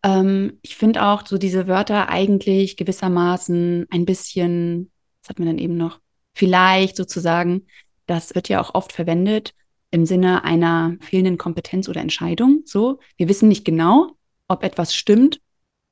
Ähm, 0.03 0.59
ich 0.61 0.77
finde 0.77 1.03
auch 1.05 1.25
so 1.25 1.37
diese 1.37 1.67
Wörter 1.67 2.09
eigentlich 2.09 2.77
gewissermaßen 2.77 3.87
ein 3.89 4.05
bisschen, 4.05 4.91
was 5.21 5.29
hat 5.29 5.39
man 5.39 5.47
dann 5.47 5.57
eben 5.57 5.75
noch? 5.75 5.99
Vielleicht 6.33 6.95
sozusagen, 6.95 7.67
das 8.05 8.33
wird 8.35 8.47
ja 8.49 8.61
auch 8.61 8.75
oft 8.75 8.93
verwendet 8.93 9.53
im 9.91 10.05
Sinne 10.05 10.43
einer 10.43 10.95
fehlenden 11.01 11.37
Kompetenz 11.37 11.89
oder 11.89 12.01
Entscheidung. 12.01 12.61
So, 12.65 12.99
wir 13.17 13.27
wissen 13.27 13.49
nicht 13.49 13.65
genau, 13.65 14.11
ob 14.47 14.63
etwas 14.63 14.95
stimmt, 14.95 15.41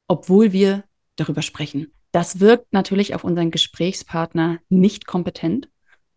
obwohl 0.07 0.53
wir 0.53 0.83
darüber 1.15 1.41
sprechen. 1.41 1.91
Das 2.12 2.39
wirkt 2.39 2.71
natürlich 2.71 3.15
auf 3.15 3.24
unseren 3.24 3.51
Gesprächspartner 3.51 4.59
nicht 4.69 5.07
kompetent. 5.07 5.69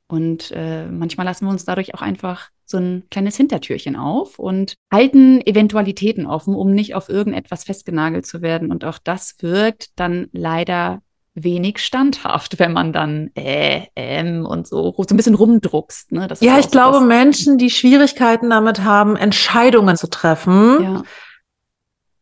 Und 0.07 0.53
äh, 0.55 0.87
manchmal 0.87 1.27
lassen 1.27 1.47
wir 1.47 1.51
uns 1.51 1.65
dadurch 1.65 1.95
auch 1.95 2.03
einfach 2.03 2.51
so 2.71 2.79
ein 2.79 3.05
kleines 3.11 3.37
Hintertürchen 3.37 3.97
auf 3.97 4.39
und 4.39 4.75
halten 4.93 5.41
Eventualitäten 5.47 6.27
offen, 6.27 6.55
um 6.55 6.71
nicht 6.71 6.95
auf 6.95 7.09
irgendetwas 7.09 7.65
festgenagelt 7.65 8.27
zu 8.27 8.43
werden. 8.43 8.71
Und 8.71 8.85
auch 8.85 8.99
das 8.99 9.37
wirkt 9.41 9.89
dann 9.97 10.29
leider 10.33 11.03
wenig 11.35 11.79
standhaft, 11.79 12.59
wenn 12.59 12.73
man 12.73 12.93
dann 12.93 13.31
äh, 13.35 13.87
ähm 13.97 14.47
und 14.47 14.67
so, 14.67 14.95
so 14.97 15.15
ein 15.15 15.17
bisschen 15.17 15.35
rumdruckst. 15.35 16.13
Ne? 16.13 16.29
ja, 16.41 16.59
ich 16.59 16.67
so 16.67 16.71
glaube. 16.71 17.01
Menschen, 17.01 17.59
die 17.59 17.71
Schwierigkeiten 17.71 18.51
damit 18.51 18.83
haben, 18.83 19.17
Entscheidungen 19.17 19.97
zu 19.97 20.09
treffen, 20.09 20.83
ja. 20.83 21.03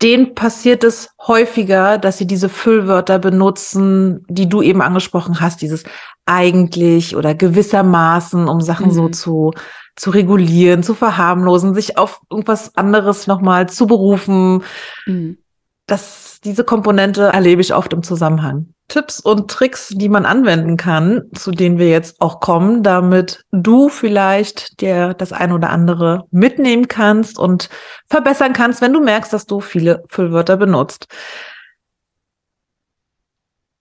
denen 0.03 0.35
passiert 0.35 0.85
es 0.85 1.11
häufiger, 1.27 1.99
dass 1.99 2.19
sie 2.19 2.27
diese 2.27 2.49
Füllwörter 2.49 3.19
benutzen, 3.19 4.25
die 4.29 4.49
du 4.49 4.63
eben 4.63 4.83
angesprochen 4.83 5.41
hast, 5.41 5.63
dieses 5.63 5.85
eigentlich 6.29 7.17
oder 7.17 7.35
gewissermaßen, 7.35 8.49
um 8.49 8.61
Sachen 8.61 8.89
mhm. 8.89 8.93
so 8.93 9.09
zu, 9.09 9.53
zu 9.97 10.11
regulieren, 10.11 10.83
zu 10.83 10.95
verharmlosen, 10.95 11.75
sich 11.75 11.99
auf 11.99 12.21
irgendwas 12.31 12.77
anderes 12.77 13.27
nochmal 13.27 13.69
zu 13.69 13.87
berufen. 13.87 14.63
Mhm. 15.07 15.39
Das, 15.87 16.41
diese 16.45 16.65
Komponente 16.65 17.25
erlebe 17.33 17.63
ich 17.63 17.75
oft 17.75 17.93
im 17.93 18.03
Zusammenhang. 18.03 18.75
Tipps 18.89 19.21
und 19.21 19.51
Tricks, 19.51 19.89
die 19.89 20.09
man 20.09 20.25
anwenden 20.25 20.79
kann, 20.79 21.25
zu 21.35 21.51
denen 21.51 21.79
wir 21.79 21.91
jetzt 21.91 22.21
auch 22.21 22.41
kommen, 22.41 22.83
damit 22.83 23.45
du 23.53 23.91
vielleicht 23.91 24.81
dir 24.81 25.13
das 25.13 25.33
ein 25.33 25.53
oder 25.53 25.71
andere 25.71 26.25
mitnehmen 26.31 26.89
kannst 26.89 27.39
und 27.39 27.69
verbessern 28.09 28.55
kannst, 28.55 28.81
wenn 28.81 28.95
du 28.95 29.01
merkst, 29.01 29.33
dass 29.33 29.45
du 29.45 29.61
viele 29.61 30.05
Füllwörter 30.09 30.57
benutzt. 30.57 31.07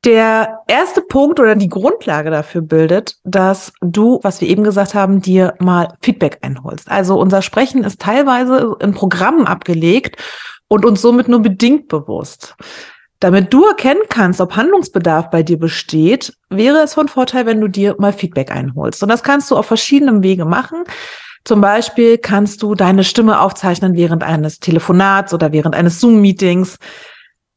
Der 0.08 0.62
erste 0.70 1.02
Punkt 1.02 1.38
oder 1.38 1.56
die 1.56 1.68
Grundlage 1.68 2.32
dafür 2.32 2.62
bildet, 2.62 3.18
dass 3.26 3.74
du, 3.82 4.22
was 4.24 4.40
wir 4.40 4.48
eben 4.48 4.64
gesagt 4.64 4.94
haben, 4.94 5.22
dir 5.22 5.54
mal 5.60 5.98
Feedback 6.02 6.38
einholst. 6.44 6.90
Also 6.90 7.20
unser 7.20 7.42
Sprechen 7.42 7.84
ist 7.84 8.00
teilweise 8.00 8.78
in 8.80 8.94
Programmen 8.94 9.46
abgelegt 9.46 10.16
und 10.70 10.86
uns 10.86 11.02
somit 11.02 11.28
nur 11.28 11.42
bedingt 11.42 11.90
bewusst. 11.90 12.56
Damit 13.20 13.54
du 13.54 13.66
erkennen 13.66 14.04
kannst, 14.08 14.40
ob 14.40 14.56
Handlungsbedarf 14.56 15.30
bei 15.30 15.44
dir 15.44 15.60
besteht, 15.60 16.32
wäre 16.50 16.78
es 16.78 16.94
von 16.94 17.10
Vorteil, 17.10 17.46
wenn 17.46 17.60
du 17.60 17.68
dir 17.68 17.94
mal 18.00 18.14
Feedback 18.14 18.50
einholst. 18.50 19.04
Und 19.04 19.10
das 19.10 19.24
kannst 19.24 19.52
du 19.52 19.58
auf 19.58 19.66
verschiedenen 19.66 20.24
Wege 20.24 20.46
machen. 20.46 20.86
Zum 21.44 21.60
Beispiel 21.60 22.18
kannst 22.18 22.64
du 22.64 22.76
deine 22.76 23.04
Stimme 23.04 23.42
aufzeichnen 23.42 23.98
während 23.98 24.24
eines 24.24 24.60
Telefonats 24.60 25.34
oder 25.34 25.52
während 25.52 25.76
eines 25.76 26.00
Zoom-Meetings. 26.00 26.78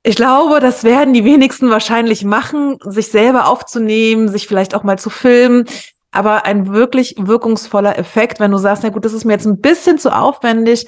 Ich 0.02 0.16
glaube, 0.16 0.60
das 0.60 0.82
werden 0.82 1.12
die 1.12 1.24
wenigsten 1.24 1.68
wahrscheinlich 1.68 2.24
machen, 2.24 2.78
sich 2.84 3.08
selber 3.08 3.48
aufzunehmen, 3.48 4.28
sich 4.28 4.46
vielleicht 4.46 4.74
auch 4.74 4.82
mal 4.82 4.98
zu 4.98 5.10
filmen. 5.10 5.66
Aber 6.10 6.46
ein 6.46 6.72
wirklich 6.72 7.14
wirkungsvoller 7.18 7.98
Effekt, 7.98 8.40
wenn 8.40 8.50
du 8.50 8.58
sagst, 8.58 8.82
na 8.82 8.88
gut, 8.88 9.04
das 9.04 9.12
ist 9.12 9.24
mir 9.24 9.34
jetzt 9.34 9.46
ein 9.46 9.60
bisschen 9.60 9.98
zu 9.98 10.10
aufwendig, 10.16 10.86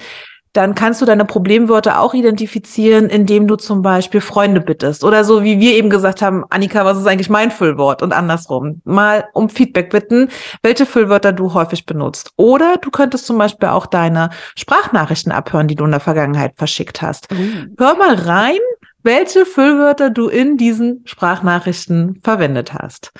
dann 0.53 0.75
kannst 0.75 1.01
du 1.01 1.05
deine 1.05 1.25
Problemwörter 1.25 1.99
auch 1.99 2.13
identifizieren, 2.13 3.09
indem 3.09 3.47
du 3.47 3.55
zum 3.55 3.81
Beispiel 3.81 4.21
Freunde 4.21 4.61
bittest. 4.61 5.03
Oder 5.03 5.23
so 5.23 5.43
wie 5.43 5.59
wir 5.59 5.73
eben 5.73 5.89
gesagt 5.89 6.21
haben, 6.21 6.43
Annika, 6.51 6.85
was 6.85 6.99
ist 6.99 7.07
eigentlich 7.07 7.29
mein 7.29 7.49
Füllwort? 7.49 8.03
Und 8.03 8.13
andersrum. 8.13 8.81
Mal 8.83 9.25
um 9.33 9.49
Feedback 9.49 9.89
bitten, 9.89 10.29
welche 10.61 10.85
Füllwörter 10.85 11.33
du 11.33 11.55
häufig 11.55 11.87
benutzt. 11.87 12.31
Oder 12.35 12.77
du 12.77 12.91
könntest 12.91 13.25
zum 13.25 13.37
Beispiel 13.39 13.69
auch 13.69 13.87
deine 13.87 14.29
Sprachnachrichten 14.55 15.31
abhören, 15.31 15.67
die 15.67 15.75
du 15.75 15.85
in 15.85 15.91
der 15.91 15.99
Vergangenheit 15.99 16.53
verschickt 16.55 17.01
hast. 17.01 17.31
Mhm. 17.31 17.75
Hör 17.79 17.95
mal 17.95 18.13
rein, 18.13 18.59
welche 19.03 19.45
Füllwörter 19.45 20.09
du 20.09 20.27
in 20.27 20.57
diesen 20.57 21.03
Sprachnachrichten 21.05 22.21
verwendet 22.23 22.73
hast. 22.73 23.11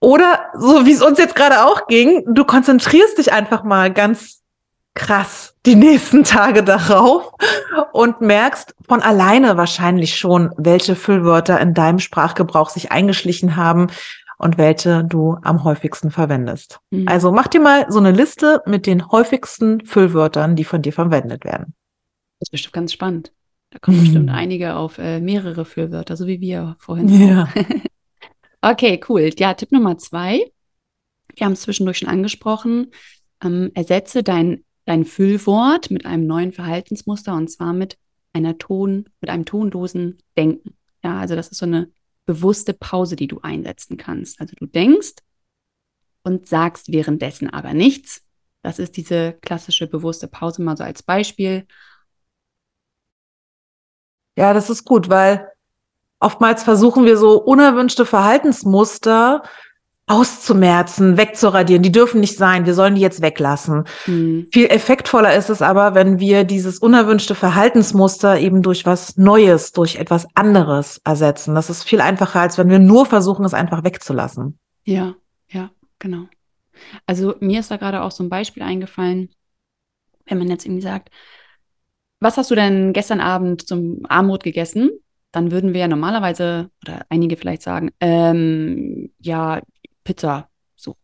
Oder 0.00 0.50
so 0.54 0.84
wie 0.84 0.92
es 0.92 1.02
uns 1.02 1.18
jetzt 1.18 1.34
gerade 1.34 1.64
auch 1.64 1.86
ging, 1.86 2.24
du 2.26 2.44
konzentrierst 2.44 3.16
dich 3.18 3.32
einfach 3.32 3.64
mal 3.64 3.92
ganz 3.92 4.42
krass 4.94 5.56
die 5.66 5.74
nächsten 5.76 6.24
Tage 6.24 6.62
darauf 6.62 7.32
und 7.92 8.20
merkst 8.20 8.74
von 8.86 9.00
alleine 9.00 9.56
wahrscheinlich 9.56 10.16
schon, 10.16 10.50
welche 10.56 10.94
Füllwörter 10.94 11.60
in 11.60 11.74
deinem 11.74 11.98
Sprachgebrauch 11.98 12.70
sich 12.70 12.92
eingeschlichen 12.92 13.56
haben 13.56 13.88
und 14.38 14.58
welche 14.58 15.04
du 15.04 15.38
am 15.42 15.64
häufigsten 15.64 16.10
verwendest. 16.10 16.80
Mhm. 16.90 17.08
Also 17.08 17.32
mach 17.32 17.48
dir 17.48 17.60
mal 17.60 17.86
so 17.88 17.98
eine 17.98 18.10
Liste 18.10 18.62
mit 18.66 18.86
den 18.86 19.10
häufigsten 19.10 19.84
Füllwörtern, 19.84 20.54
die 20.56 20.64
von 20.64 20.82
dir 20.82 20.92
verwendet 20.92 21.44
werden. 21.44 21.74
Das 22.40 22.48
ist 22.48 22.50
bestimmt 22.50 22.74
ganz 22.74 22.92
spannend. 22.92 23.32
Da 23.74 23.78
kommen 23.80 23.98
mhm. 23.98 24.02
bestimmt 24.02 24.30
einige 24.30 24.76
auf 24.76 24.96
äh, 24.98 25.20
mehrere 25.20 25.66
Füllwörter, 25.66 26.16
so 26.16 26.26
wie 26.26 26.40
wir 26.40 26.76
vorhin. 26.78 27.08
Ja. 27.28 27.52
okay, 28.62 28.98
cool. 29.08 29.30
Ja, 29.36 29.52
Tipp 29.52 29.72
Nummer 29.72 29.98
zwei. 29.98 30.50
Wir 31.34 31.44
haben 31.44 31.52
es 31.52 31.62
zwischendurch 31.62 31.98
schon 31.98 32.08
angesprochen. 32.08 32.92
Ähm, 33.42 33.70
ersetze 33.74 34.22
dein 34.22 34.64
dein 34.84 35.04
Füllwort 35.04 35.90
mit 35.90 36.06
einem 36.06 36.26
neuen 36.26 36.52
Verhaltensmuster 36.52 37.34
und 37.34 37.50
zwar 37.50 37.72
mit 37.72 37.98
einer 38.32 38.58
Ton, 38.58 39.08
mit 39.20 39.30
einem 39.30 39.44
tonlosen 39.44 40.18
Denken. 40.36 40.76
Ja, 41.02 41.18
also 41.18 41.36
das 41.36 41.48
ist 41.48 41.58
so 41.58 41.66
eine 41.66 41.90
bewusste 42.26 42.74
Pause, 42.74 43.16
die 43.16 43.26
du 43.26 43.40
einsetzen 43.40 43.96
kannst. 43.96 44.40
Also 44.40 44.54
du 44.56 44.66
denkst 44.66 45.16
und 46.22 46.46
sagst 46.46 46.92
währenddessen 46.92 47.50
aber 47.50 47.74
nichts. 47.74 48.22
Das 48.62 48.78
ist 48.78 48.96
diese 48.96 49.34
klassische 49.42 49.86
bewusste 49.86 50.26
Pause 50.26 50.62
mal 50.62 50.76
so 50.76 50.84
als 50.84 51.02
Beispiel. 51.02 51.66
Ja, 54.36 54.52
das 54.52 54.70
ist 54.70 54.84
gut, 54.84 55.08
weil 55.08 55.48
oftmals 56.20 56.62
versuchen 56.62 57.04
wir 57.04 57.16
so 57.16 57.40
unerwünschte 57.40 58.06
Verhaltensmuster 58.06 59.42
auszumerzen, 60.06 61.16
wegzuradieren. 61.16 61.82
Die 61.82 61.92
dürfen 61.92 62.20
nicht 62.20 62.36
sein. 62.36 62.66
Wir 62.66 62.74
sollen 62.74 62.94
die 62.94 63.00
jetzt 63.00 63.22
weglassen. 63.22 63.84
Mhm. 64.06 64.48
Viel 64.52 64.66
effektvoller 64.66 65.34
ist 65.34 65.48
es 65.48 65.62
aber, 65.62 65.94
wenn 65.94 66.18
wir 66.20 66.44
dieses 66.44 66.78
unerwünschte 66.78 67.34
Verhaltensmuster 67.34 68.38
eben 68.38 68.60
durch 68.60 68.84
was 68.84 69.16
Neues, 69.16 69.72
durch 69.72 69.96
etwas 69.96 70.26
anderes 70.34 71.00
ersetzen. 71.04 71.54
Das 71.54 71.70
ist 71.70 71.84
viel 71.84 72.02
einfacher, 72.02 72.40
als 72.40 72.58
wenn 72.58 72.68
wir 72.68 72.78
nur 72.78 73.06
versuchen, 73.06 73.46
es 73.46 73.54
einfach 73.54 73.82
wegzulassen. 73.82 74.58
Ja, 74.84 75.14
ja, 75.48 75.70
genau. 75.98 76.26
Also 77.06 77.36
mir 77.40 77.60
ist 77.60 77.70
da 77.70 77.78
gerade 77.78 78.02
auch 78.02 78.10
so 78.10 78.22
ein 78.22 78.28
Beispiel 78.28 78.62
eingefallen, 78.62 79.30
wenn 80.26 80.38
man 80.38 80.48
jetzt 80.48 80.66
irgendwie 80.66 80.82
sagt, 80.82 81.10
was 82.24 82.38
hast 82.38 82.50
du 82.50 82.54
denn 82.54 82.92
gestern 82.92 83.20
Abend 83.20 83.68
zum 83.68 84.00
Armut 84.08 84.42
gegessen? 84.42 84.90
Dann 85.30 85.50
würden 85.50 85.74
wir 85.74 85.80
ja 85.82 85.88
normalerweise, 85.88 86.70
oder 86.82 87.04
einige 87.10 87.36
vielleicht 87.36 87.62
sagen, 87.62 87.90
ähm, 88.00 89.12
ja, 89.20 89.60
Pizza. 90.04 90.48
So. 90.74 90.96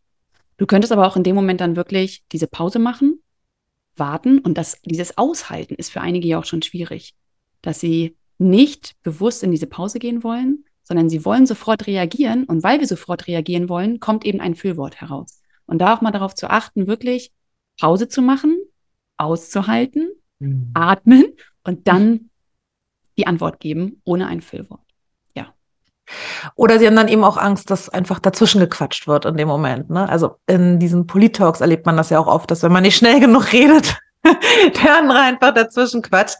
Du 0.57 0.65
könntest 0.65 0.91
aber 0.91 1.07
auch 1.07 1.15
in 1.15 1.23
dem 1.23 1.35
Moment 1.35 1.61
dann 1.61 1.75
wirklich 1.75 2.23
diese 2.31 2.47
Pause 2.47 2.79
machen, 2.79 3.21
warten 3.95 4.39
und 4.39 4.57
das, 4.57 4.81
dieses 4.83 5.17
Aushalten 5.17 5.75
ist 5.75 5.91
für 5.91 6.01
einige 6.01 6.27
ja 6.27 6.39
auch 6.39 6.45
schon 6.45 6.61
schwierig, 6.61 7.13
dass 7.61 7.79
sie 7.79 8.17
nicht 8.39 8.95
bewusst 9.03 9.43
in 9.43 9.51
diese 9.51 9.67
Pause 9.67 9.99
gehen 9.99 10.23
wollen, 10.23 10.65
sondern 10.83 11.09
sie 11.09 11.23
wollen 11.23 11.45
sofort 11.45 11.85
reagieren 11.85 12.45
und 12.45 12.63
weil 12.63 12.79
wir 12.79 12.87
sofort 12.87 13.27
reagieren 13.27 13.69
wollen, 13.69 13.99
kommt 13.99 14.25
eben 14.25 14.41
ein 14.41 14.55
Füllwort 14.55 14.99
heraus. 15.01 15.41
Und 15.67 15.79
da 15.79 15.93
auch 15.93 16.01
mal 16.01 16.11
darauf 16.11 16.33
zu 16.33 16.49
achten, 16.49 16.87
wirklich 16.87 17.31
Pause 17.79 18.07
zu 18.07 18.21
machen, 18.21 18.57
auszuhalten, 19.17 20.09
mhm. 20.41 20.71
atmen 20.73 21.25
und 21.63 21.87
dann 21.87 22.29
die 23.17 23.27
Antwort 23.27 23.59
geben 23.59 24.01
ohne 24.03 24.27
ein 24.27 24.41
Füllwort. 24.41 24.81
Oder 26.55 26.79
sie 26.79 26.87
haben 26.87 26.95
dann 26.95 27.07
eben 27.07 27.23
auch 27.23 27.37
Angst, 27.37 27.69
dass 27.71 27.89
einfach 27.89 28.19
dazwischen 28.19 28.59
gequatscht 28.59 29.07
wird 29.07 29.25
in 29.25 29.37
dem 29.37 29.47
Moment. 29.47 29.89
Ne? 29.89 30.07
Also 30.07 30.37
in 30.47 30.79
diesen 30.79 31.07
Polit-Talks 31.07 31.61
erlebt 31.61 31.85
man 31.85 31.97
das 31.97 32.09
ja 32.09 32.19
auch 32.19 32.27
oft, 32.27 32.51
dass 32.51 32.63
wenn 32.63 32.71
man 32.71 32.83
nicht 32.83 32.97
schnell 32.97 33.19
genug 33.19 33.51
redet, 33.53 33.97
der 34.23 34.97
andere 34.97 35.19
einfach 35.19 35.53
dazwischen 35.53 36.01
quatscht. 36.01 36.37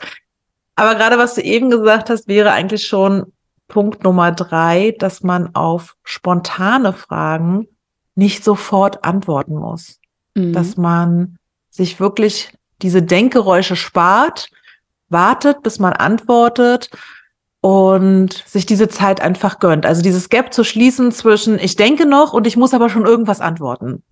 Aber 0.76 0.96
gerade 0.96 1.18
was 1.18 1.36
du 1.36 1.42
eben 1.42 1.70
gesagt 1.70 2.10
hast, 2.10 2.28
wäre 2.28 2.52
eigentlich 2.52 2.88
schon 2.88 3.32
Punkt 3.68 4.04
Nummer 4.04 4.32
drei, 4.32 4.96
dass 5.00 5.24
man 5.24 5.56
auf 5.56 5.96
spontane 6.04 6.94
Fragen 6.94 7.68
nicht 8.16 8.44
sofort 8.44 9.04
antworten 9.04 9.56
muss. 9.56 10.00
Mhm. 10.36 10.54
Dass 10.54 10.78
man 10.78 11.38
sich 11.70 12.00
wirklich 12.00 12.54
diese 12.82 13.02
Denkgeräusche 13.02 13.76
spart, 13.76 14.50
wartet, 15.10 15.64
bis 15.64 15.80
man 15.80 15.94
antwortet 15.94 16.90
und 17.62 18.34
sich 18.48 18.66
diese 18.66 18.88
Zeit 18.88 19.22
einfach 19.22 19.60
gönnt. 19.60 19.86
Also 19.86 20.02
dieses 20.02 20.30
Gap 20.30 20.54
zu 20.54 20.64
schließen 20.64 21.12
zwischen 21.12 21.60
ich 21.60 21.76
denke 21.76 22.06
noch 22.06 22.34
und 22.34 22.48
ich 22.48 22.58
muss 22.58 22.74
aber 22.74 22.90
schon 22.90 23.06
irgendwas 23.06 23.40
antworten. 23.40 24.04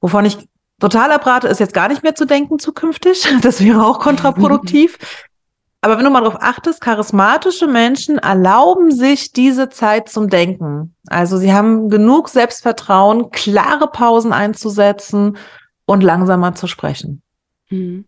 Wovon 0.00 0.24
ich 0.24 0.38
total 0.80 1.12
abrate, 1.12 1.48
ist 1.48 1.60
jetzt 1.60 1.74
gar 1.74 1.88
nicht 1.88 2.02
mehr 2.02 2.14
zu 2.14 2.26
denken 2.26 2.58
zukünftig. 2.58 3.26
Das 3.42 3.62
wäre 3.62 3.86
auch 3.86 4.00
kontraproduktiv. 4.00 4.98
aber 5.80 5.96
wenn 5.98 6.04
du 6.04 6.10
mal 6.10 6.22
darauf 6.22 6.42
achtest, 6.42 6.80
charismatische 6.80 7.68
Menschen 7.68 8.18
erlauben 8.18 8.90
sich 8.90 9.32
diese 9.32 9.68
Zeit 9.68 10.08
zum 10.08 10.28
Denken. 10.28 10.96
Also 11.08 11.36
sie 11.36 11.52
haben 11.52 11.90
genug 11.90 12.28
Selbstvertrauen, 12.28 13.30
klare 13.30 13.86
Pausen 13.86 14.32
einzusetzen 14.32 15.36
und 15.86 16.02
langsamer 16.02 16.54
zu 16.54 16.66
sprechen. 16.66 17.23
Mhm. 17.74 18.04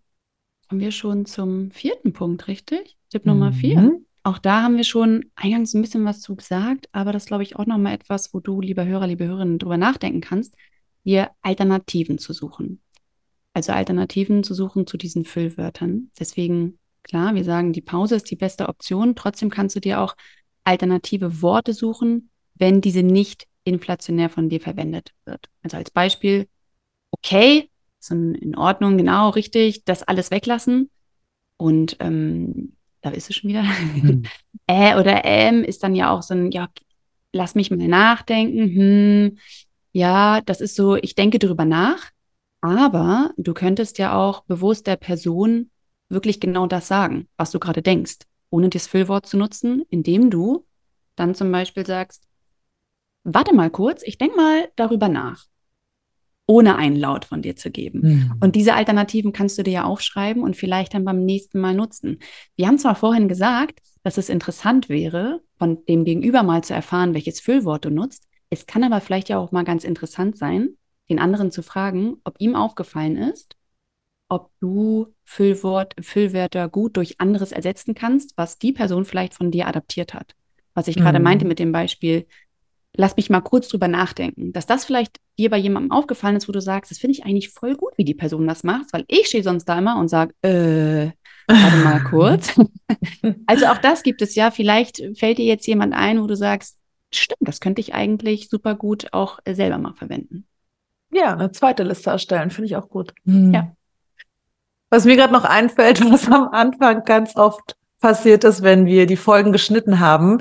Kommen 0.69 0.81
wir 0.81 0.91
schon 0.91 1.27
zum 1.27 1.71
vierten 1.71 2.13
Punkt, 2.13 2.49
richtig? 2.49 2.97
Tipp 3.11 3.25
Nummer 3.25 3.53
vier. 3.53 3.81
Mhm. 3.81 4.07
Auch 4.25 4.39
da 4.39 4.63
haben 4.63 4.77
wir 4.77 4.85
schon 4.85 5.31
eingangs 5.37 5.75
ein 5.75 5.83
bisschen 5.83 6.05
was 6.05 6.21
zu 6.21 6.35
gesagt, 6.35 6.89
aber 6.91 7.13
das 7.13 7.27
glaube 7.27 7.45
ich 7.45 7.55
auch 7.55 7.67
nochmal 7.67 7.95
etwas, 7.95 8.35
wo 8.35 8.41
du, 8.41 8.61
lieber 8.61 8.85
Hörer, 8.85 9.07
liebe 9.07 9.25
Hörerinnen, 9.25 9.61
drüber 9.61 9.77
nachdenken 9.77 10.21
kannst, 10.21 10.57
dir 11.05 11.31
Alternativen 11.43 12.19
zu 12.19 12.33
suchen. 12.33 12.81
Also 13.53 13.73
Alternativen 13.73 14.43
zu 14.43 14.53
suchen 14.53 14.89
zu 14.89 14.97
diesen 14.97 15.25
Füllwörtern. 15.25 16.11
Deswegen, 16.19 16.79
klar, 17.05 17.37
wir 17.37 17.45
sagen, 17.45 17.73
die 17.73 17.81
Pause 17.81 18.17
ist 18.17 18.29
die 18.31 18.37
beste 18.37 18.69
Option. 18.69 19.15
Trotzdem 19.15 19.49
kannst 19.49 19.77
du 19.77 19.81
dir 19.81 20.01
auch 20.01 20.17
alternative 20.65 21.41
Worte 21.41 21.73
suchen, 21.73 22.31
wenn 22.57 22.81
diese 22.81 23.05
nicht 23.05 23.47
inflationär 23.63 24.29
von 24.29 24.49
dir 24.49 24.61
verwendet 24.61 25.13
wird. 25.25 25.49
Also 25.63 25.77
als 25.77 25.93
Beispiel, 25.93 26.49
okay, 27.13 27.71
ist 28.01 28.11
in 28.11 28.57
Ordnung, 28.57 28.99
genau, 28.99 29.31
richtig, 29.31 29.85
das 29.85 30.03
alles 30.03 30.31
weglassen. 30.31 30.91
Und 31.57 31.97
ähm, 32.01 32.77
da 33.01 33.11
ist 33.11 33.31
es 33.31 33.37
schon 33.37 33.49
wieder. 33.49 33.63
Mhm. 33.63 34.25
äh 34.67 34.99
oder 34.99 35.25
ähm 35.25 35.65
ist 35.65 35.83
dann 35.83 35.95
ja 35.95 36.11
auch 36.11 36.23
so 36.23 36.35
ein, 36.35 36.51
ja, 36.51 36.69
lass 37.33 37.55
mich 37.55 37.71
mal 37.71 37.77
nachdenken, 37.77 38.75
hm, 38.75 39.39
ja, 39.93 40.41
das 40.43 40.61
ist 40.61 40.77
so, 40.77 40.97
ich 40.97 41.15
denke 41.15 41.39
darüber 41.39 41.65
nach, 41.65 42.11
aber 42.61 43.31
du 43.37 43.55
könntest 43.55 43.99
ja 43.99 44.15
auch 44.15 44.43
bewusst 44.45 44.87
der 44.87 44.97
Person 44.97 45.71
wirklich 46.09 46.41
genau 46.41 46.67
das 46.67 46.89
sagen, 46.89 47.29
was 47.37 47.51
du 47.51 47.59
gerade 47.59 47.83
denkst, 47.83 48.19
ohne 48.51 48.69
das 48.69 48.87
Füllwort 48.87 49.27
zu 49.27 49.37
nutzen, 49.37 49.85
indem 49.89 50.31
du 50.31 50.67
dann 51.15 51.35
zum 51.35 51.51
Beispiel 51.51 51.87
sagst, 51.87 52.27
warte 53.25 53.55
mal 53.55 53.71
kurz, 53.71 54.03
ich 54.05 54.19
denke 54.19 54.37
mal 54.37 54.69
darüber 54.77 55.09
nach, 55.09 55.47
ohne 56.47 56.77
einen 56.77 56.97
Laut 56.97 57.25
von 57.25 57.43
dir 57.43 57.57
zu 57.57 57.71
geben. 57.71 58.01
Mhm. 58.03 58.35
Und 58.41 58.55
diese 58.55 58.75
Alternativen 58.75 59.33
kannst 59.33 59.59
du 59.59 59.63
dir 59.63 59.73
ja 59.73 59.85
aufschreiben 59.85 60.43
und 60.43 60.57
vielleicht 60.57 60.95
dann 60.95 61.05
beim 61.05 61.25
nächsten 61.25 61.61
Mal 61.61 61.75
nutzen. 61.75 62.21
Wir 62.55 62.69
haben 62.69 62.79
zwar 62.79 62.95
vorhin 62.95 63.29
gesagt, 63.29 63.81
dass 64.05 64.17
es 64.17 64.29
interessant 64.29 64.89
wäre, 64.89 65.41
von 65.59 65.85
dem 65.87 66.05
Gegenüber 66.05 66.45
mal 66.45 66.63
zu 66.63 66.75
erfahren, 66.75 67.15
welches 67.15 67.41
Füllwort 67.41 67.85
du 67.85 67.91
nutzt. 67.91 68.29
Es 68.51 68.67
kann 68.67 68.85
aber 68.85 69.01
vielleicht 69.01 69.29
ja 69.29 69.39
auch 69.39 69.51
mal 69.51 69.65
ganz 69.65 69.83
interessant 69.83 70.37
sein, 70.37 70.77
den 71.09 71.19
anderen 71.19 71.51
zu 71.51 71.63
fragen, 71.63 72.19
ob 72.23 72.37
ihm 72.39 72.55
aufgefallen 72.55 73.17
ist, 73.17 73.57
ob 74.29 74.51
du 74.61 75.15
Füllwort, 75.25 75.95
Füllwörter 76.01 76.69
gut 76.69 76.97
durch 76.97 77.21
anderes 77.21 77.53
ersetzen 77.53 77.95
kannst, 77.95 78.37
was 78.37 78.59
die 78.59 78.73
Person 78.73 79.05
vielleicht 79.05 79.35
von 79.35 79.51
dir 79.51 79.67
adaptiert 79.67 80.15
hat. 80.15 80.35
Was 80.75 80.89
ich 80.89 80.97
gerade 80.97 81.19
mhm. 81.19 81.25
meinte 81.25 81.45
mit 81.45 81.59
dem 81.59 81.73
Beispiel, 81.73 82.27
lass 82.97 83.17
mich 83.17 83.31
mal 83.31 83.41
kurz 83.41 83.69
drüber 83.69 83.89
nachdenken, 83.89 84.53
dass 84.53 84.67
das 84.67 84.85
vielleicht 84.85 85.19
dir 85.39 85.51
bei 85.51 85.59
jemandem 85.59 85.93
aufgefallen 85.93 86.37
ist, 86.37 86.49
wo 86.49 86.53
du 86.53 86.61
sagst, 86.61 86.91
das 86.91 86.99
finde 86.99 87.13
ich 87.13 87.25
eigentlich 87.25 87.51
voll 87.51 87.75
gut, 87.77 87.93
wie 87.97 88.05
die 88.05 88.15
Person 88.15 88.47
das 88.47 88.65
macht, 88.65 88.93
weil 88.93 89.05
ich 89.09 89.27
stehe 89.27 89.43
sonst 89.43 89.67
da 89.67 89.79
immer 89.79 89.99
und 89.99 90.09
sage, 90.09 90.35
äh, 90.43 91.11
warte 91.47 91.77
mal 91.85 92.03
kurz. 92.11 92.59
also 93.47 93.67
auch 93.67 93.79
das 93.79 94.03
gibt 94.03 94.23
es 94.23 94.35
ja. 94.35 94.51
Vielleicht 94.51 95.03
fällt 95.17 95.39
dir 95.39 95.45
jetzt 95.45 95.67
jemand 95.67 95.95
ein, 95.95 96.23
wo 96.23 96.27
du 96.27 96.37
sagst, 96.37 96.79
stimmt, 97.13 97.39
das 97.41 97.61
könnte 97.61 97.81
ich 97.81 97.95
eigentlich 97.95 98.49
super 98.49 98.75
gut 98.75 99.13
auch 99.13 99.39
selber 99.47 99.79
mal 99.79 99.95
verwenden. 99.95 100.47
Ja, 101.13 101.33
eine 101.33 101.53
zweite 101.53 101.83
Liste 101.83 102.11
erstellen, 102.11 102.51
finde 102.51 102.67
ich 102.67 102.77
auch 102.77 102.89
gut. 102.89 103.13
Mhm. 103.25 103.55
Ja. 103.55 103.73
Was 104.91 105.05
mir 105.05 105.17
gerade 105.17 105.33
noch 105.33 105.45
einfällt, 105.45 106.01
was 106.11 106.29
am 106.29 106.49
Anfang 106.49 107.05
ganz 107.05 107.37
oft 107.37 107.77
passiert 108.01 108.45
ist, 108.45 108.63
wenn 108.63 108.87
wir 108.87 109.07
die 109.07 109.17
Folgen 109.17 109.53
geschnitten 109.53 110.01
haben, 110.01 110.39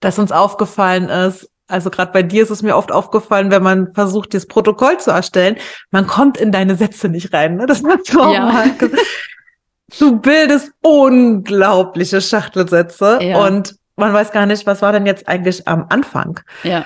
dass 0.00 0.18
uns 0.18 0.32
aufgefallen 0.32 1.08
ist, 1.08 1.50
also 1.68 1.90
gerade 1.90 2.12
bei 2.12 2.22
dir 2.22 2.42
ist 2.42 2.50
es 2.50 2.62
mir 2.62 2.76
oft 2.76 2.90
aufgefallen, 2.90 3.50
wenn 3.50 3.62
man 3.62 3.94
versucht, 3.94 4.34
das 4.34 4.46
Protokoll 4.46 4.98
zu 4.98 5.10
erstellen, 5.10 5.56
man 5.90 6.06
kommt 6.06 6.38
in 6.38 6.50
deine 6.50 6.76
Sätze 6.76 7.08
nicht 7.08 7.32
rein. 7.32 7.56
Ne? 7.56 7.66
Das 7.66 7.82
hast 7.84 8.12
du 8.12 8.20
auch 8.20 8.32
ja. 8.32 8.46
mal 8.46 8.70
Du 9.98 10.18
bildest 10.20 10.72
unglaubliche 10.82 12.20
Schachtelsätze 12.20 13.20
ja. 13.22 13.46
und 13.46 13.76
man 13.96 14.12
weiß 14.12 14.32
gar 14.32 14.46
nicht, 14.46 14.66
was 14.66 14.82
war 14.82 14.92
denn 14.92 15.06
jetzt 15.06 15.26
eigentlich 15.28 15.66
am 15.66 15.86
Anfang. 15.88 16.40
Ja. 16.62 16.84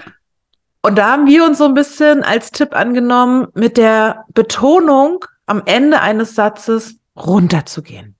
Und 0.82 0.98
da 0.98 1.12
haben 1.12 1.26
wir 1.26 1.44
uns 1.44 1.58
so 1.58 1.64
ein 1.64 1.74
bisschen 1.74 2.22
als 2.22 2.50
Tipp 2.50 2.74
angenommen, 2.74 3.48
mit 3.54 3.76
der 3.76 4.24
Betonung 4.34 5.24
am 5.46 5.62
Ende 5.66 6.00
eines 6.00 6.34
Satzes 6.34 6.96
runterzugehen. 7.16 8.16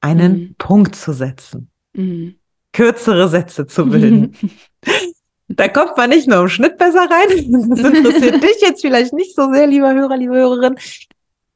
Einen 0.00 0.32
mhm. 0.32 0.54
Punkt 0.58 0.96
zu 0.96 1.12
setzen. 1.12 1.70
Mhm. 1.92 2.36
Kürzere 2.72 3.28
Sätze 3.28 3.66
zu 3.66 3.86
bilden. 3.86 4.36
Da 5.56 5.68
kommt 5.68 5.96
man 5.96 6.10
nicht 6.10 6.28
nur 6.28 6.40
im 6.40 6.48
Schnitt 6.48 6.78
besser 6.78 7.08
rein. 7.10 7.70
Das 7.70 7.80
interessiert 7.80 8.42
dich 8.42 8.60
jetzt 8.60 8.82
vielleicht 8.82 9.12
nicht 9.12 9.34
so 9.34 9.52
sehr, 9.52 9.66
lieber 9.66 9.92
Hörer, 9.92 10.16
liebe 10.16 10.34
Hörerin. 10.34 10.76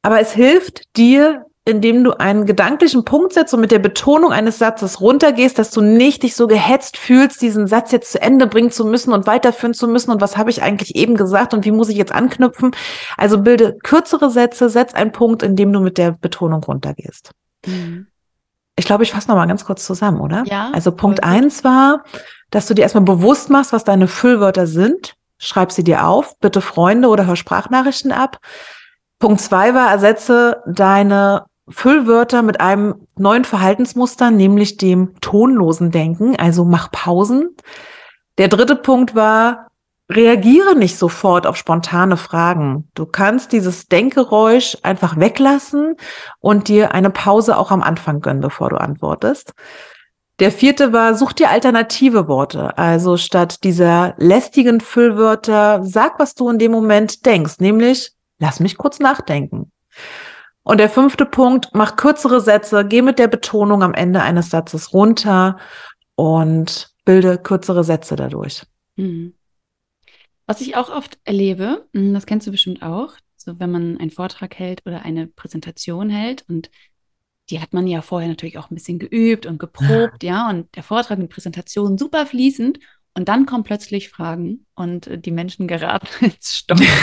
Aber 0.01 0.19
es 0.19 0.33
hilft 0.33 0.83
dir, 0.97 1.45
indem 1.63 2.03
du 2.03 2.19
einen 2.19 2.47
gedanklichen 2.47 3.05
Punkt 3.05 3.33
setzt 3.33 3.53
und 3.53 3.61
mit 3.61 3.69
der 3.69 3.79
Betonung 3.79 4.31
eines 4.31 4.57
Satzes 4.57 4.99
runtergehst, 4.99 5.59
dass 5.59 5.69
du 5.69 5.81
nicht 5.81 6.23
dich 6.23 6.35
so 6.35 6.47
gehetzt 6.47 6.97
fühlst, 6.97 7.41
diesen 7.41 7.67
Satz 7.67 7.91
jetzt 7.91 8.11
zu 8.11 8.21
Ende 8.21 8.47
bringen 8.47 8.71
zu 8.71 8.83
müssen 8.83 9.13
und 9.13 9.27
weiterführen 9.27 9.75
zu 9.75 9.87
müssen 9.87 10.09
und 10.09 10.21
was 10.21 10.37
habe 10.37 10.49
ich 10.49 10.63
eigentlich 10.63 10.95
eben 10.95 11.15
gesagt 11.15 11.53
und 11.53 11.63
wie 11.63 11.71
muss 11.71 11.89
ich 11.89 11.97
jetzt 11.97 12.11
anknüpfen. 12.11 12.71
Also 13.15 13.41
bilde 13.41 13.77
kürzere 13.83 14.31
Sätze, 14.31 14.69
setz 14.69 14.95
einen 14.95 15.11
Punkt, 15.11 15.43
indem 15.43 15.71
du 15.71 15.79
mit 15.79 15.99
der 15.99 16.13
Betonung 16.13 16.63
runtergehst. 16.63 17.31
Mhm. 17.67 18.07
Ich 18.75 18.85
glaube, 18.85 19.03
ich 19.03 19.11
fasse 19.11 19.27
noch 19.27 19.35
mal 19.35 19.45
ganz 19.45 19.63
kurz 19.63 19.85
zusammen, 19.85 20.19
oder? 20.19 20.43
Ja. 20.47 20.71
Also 20.73 20.91
Punkt 20.91 21.23
eins 21.23 21.63
war, 21.63 22.03
dass 22.51 22.67
du 22.67 22.73
dir 22.73 22.83
erstmal 22.83 23.03
bewusst 23.03 23.49
machst, 23.49 23.73
was 23.73 23.83
deine 23.83 24.07
Füllwörter 24.07 24.67
sind. 24.67 25.15
Schreib 25.39 25.71
sie 25.71 25.83
dir 25.83 26.05
auf, 26.05 26.37
bitte 26.39 26.61
Freunde 26.61 27.07
oder 27.07 27.25
hör 27.25 27.35
Sprachnachrichten 27.35 28.11
ab. 28.11 28.37
Punkt 29.17 29.41
zwei 29.41 29.73
war, 29.73 29.89
ersetze 29.89 30.61
deine 30.67 31.45
Füllwörter 31.69 32.41
mit 32.41 32.59
einem 32.61 33.07
neuen 33.17 33.45
Verhaltensmuster, 33.45 34.29
nämlich 34.29 34.77
dem 34.77 35.15
tonlosen 35.21 35.91
Denken, 35.91 36.35
also 36.35 36.65
mach 36.65 36.91
Pausen. 36.91 37.55
Der 38.37 38.49
dritte 38.49 38.75
Punkt 38.75 39.15
war, 39.15 39.67
reagiere 40.09 40.75
nicht 40.75 40.97
sofort 40.97 41.47
auf 41.47 41.55
spontane 41.55 42.17
Fragen. 42.17 42.89
Du 42.95 43.05
kannst 43.05 43.53
dieses 43.53 43.87
Denkgeräusch 43.87 44.77
einfach 44.83 45.17
weglassen 45.17 45.95
und 46.39 46.67
dir 46.67 46.93
eine 46.93 47.09
Pause 47.09 47.57
auch 47.57 47.71
am 47.71 47.81
Anfang 47.81 48.19
gönnen, 48.19 48.41
bevor 48.41 48.69
du 48.69 48.77
antwortest. 48.77 49.53
Der 50.41 50.51
vierte 50.51 50.91
war, 50.91 51.13
such 51.13 51.33
dir 51.33 51.51
alternative 51.51 52.27
Worte. 52.27 52.75
Also 52.75 53.15
statt 53.15 53.63
dieser 53.63 54.15
lästigen 54.17 54.81
Füllwörter, 54.81 55.83
sag, 55.83 56.17
was 56.17 56.33
du 56.33 56.49
in 56.49 56.57
dem 56.57 56.71
Moment 56.71 57.27
denkst, 57.27 57.59
nämlich, 57.59 58.13
lass 58.39 58.59
mich 58.59 58.75
kurz 58.75 58.97
nachdenken. 58.97 59.71
Und 60.63 60.79
der 60.79 60.89
fünfte 60.89 61.27
Punkt, 61.27 61.69
mach 61.73 61.95
kürzere 61.95 62.41
Sätze, 62.41 62.83
geh 62.83 63.03
mit 63.03 63.19
der 63.19 63.27
Betonung 63.27 63.83
am 63.83 63.93
Ende 63.93 64.23
eines 64.23 64.49
Satzes 64.49 64.93
runter 64.93 65.59
und 66.15 66.89
bilde 67.05 67.37
kürzere 67.37 67.83
Sätze 67.83 68.15
dadurch. 68.15 68.63
Mhm. 68.95 69.35
Was 70.47 70.59
ich 70.61 70.75
auch 70.75 70.89
oft 70.89 71.19
erlebe, 71.23 71.87
hm, 71.93 72.15
das 72.15 72.25
kennst 72.25 72.47
du 72.47 72.51
bestimmt 72.51 72.81
auch, 72.81 73.13
so 73.37 73.59
wenn 73.59 73.69
man 73.69 73.99
einen 73.99 74.09
Vortrag 74.09 74.57
hält 74.57 74.81
oder 74.87 75.03
eine 75.03 75.27
Präsentation 75.27 76.09
hält 76.09 76.45
und 76.49 76.71
die 77.51 77.59
hat 77.59 77.73
man 77.73 77.85
ja 77.85 78.01
vorher 78.01 78.29
natürlich 78.29 78.57
auch 78.57 78.71
ein 78.71 78.75
bisschen 78.75 78.97
geübt 78.97 79.45
und 79.45 79.59
geprobt, 79.59 80.23
ja, 80.23 80.47
ja 80.47 80.49
und 80.49 80.73
der 80.75 80.83
Vortrag 80.83 81.17
und 81.17 81.23
die 81.23 81.33
Präsentation 81.33 81.97
super 81.97 82.25
fließend 82.25 82.79
und 83.13 83.27
dann 83.27 83.45
kommen 83.45 83.63
plötzlich 83.63 84.09
Fragen 84.09 84.65
und 84.73 85.07
äh, 85.07 85.19
die 85.19 85.31
Menschen 85.31 85.67
geraten 85.67 86.07
ins 86.25 86.57
Stocken. 86.57 86.87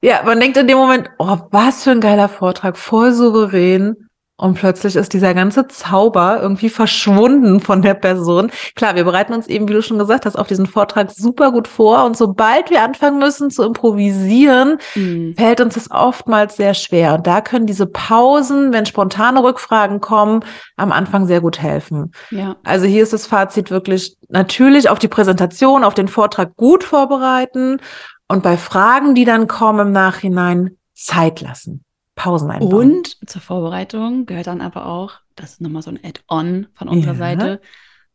Ja, 0.00 0.22
man 0.22 0.38
denkt 0.38 0.58
in 0.58 0.68
dem 0.68 0.76
Moment, 0.76 1.08
oh, 1.18 1.38
was 1.50 1.84
für 1.84 1.92
ein 1.92 2.02
geiler 2.02 2.28
Vortrag, 2.28 2.76
voll 2.76 3.14
souverän. 3.14 4.03
Und 4.36 4.54
plötzlich 4.54 4.96
ist 4.96 5.12
dieser 5.12 5.32
ganze 5.32 5.68
Zauber 5.68 6.40
irgendwie 6.42 6.68
verschwunden 6.68 7.60
von 7.60 7.82
der 7.82 7.94
Person. 7.94 8.50
Klar, 8.74 8.96
wir 8.96 9.04
bereiten 9.04 9.32
uns 9.32 9.46
eben, 9.46 9.68
wie 9.68 9.74
du 9.74 9.82
schon 9.82 9.98
gesagt 9.98 10.26
hast, 10.26 10.34
auf 10.34 10.48
diesen 10.48 10.66
Vortrag 10.66 11.12
super 11.12 11.52
gut 11.52 11.68
vor. 11.68 12.04
Und 12.04 12.16
sobald 12.16 12.68
wir 12.68 12.82
anfangen 12.82 13.20
müssen 13.20 13.50
zu 13.50 13.62
improvisieren, 13.62 14.78
mhm. 14.96 15.36
fällt 15.36 15.60
uns 15.60 15.74
das 15.74 15.88
oftmals 15.92 16.56
sehr 16.56 16.74
schwer. 16.74 17.14
Und 17.14 17.28
da 17.28 17.40
können 17.42 17.66
diese 17.66 17.86
Pausen, 17.86 18.72
wenn 18.72 18.86
spontane 18.86 19.40
Rückfragen 19.44 20.00
kommen, 20.00 20.44
am 20.76 20.90
Anfang 20.90 21.28
sehr 21.28 21.40
gut 21.40 21.62
helfen. 21.62 22.10
Ja. 22.30 22.56
Also 22.64 22.86
hier 22.86 23.04
ist 23.04 23.12
das 23.12 23.28
Fazit 23.28 23.70
wirklich 23.70 24.16
natürlich 24.28 24.88
auf 24.88 24.98
die 24.98 25.08
Präsentation, 25.08 25.84
auf 25.84 25.94
den 25.94 26.08
Vortrag 26.08 26.56
gut 26.56 26.82
vorbereiten 26.82 27.78
und 28.26 28.42
bei 28.42 28.56
Fragen, 28.56 29.14
die 29.14 29.24
dann 29.24 29.46
kommen 29.46 29.86
im 29.88 29.92
Nachhinein, 29.92 30.76
Zeit 30.92 31.40
lassen. 31.40 31.84
Pausen 32.14 32.50
einbauen. 32.50 32.72
Und 32.72 33.28
zur 33.28 33.40
Vorbereitung 33.40 34.26
gehört 34.26 34.46
dann 34.46 34.60
aber 34.60 34.86
auch, 34.86 35.14
das 35.34 35.52
ist 35.52 35.60
nochmal 35.60 35.82
so 35.82 35.90
ein 35.90 36.00
Add-on 36.02 36.68
von 36.74 36.88
unserer 36.88 37.12
ja. 37.12 37.18
Seite, 37.18 37.60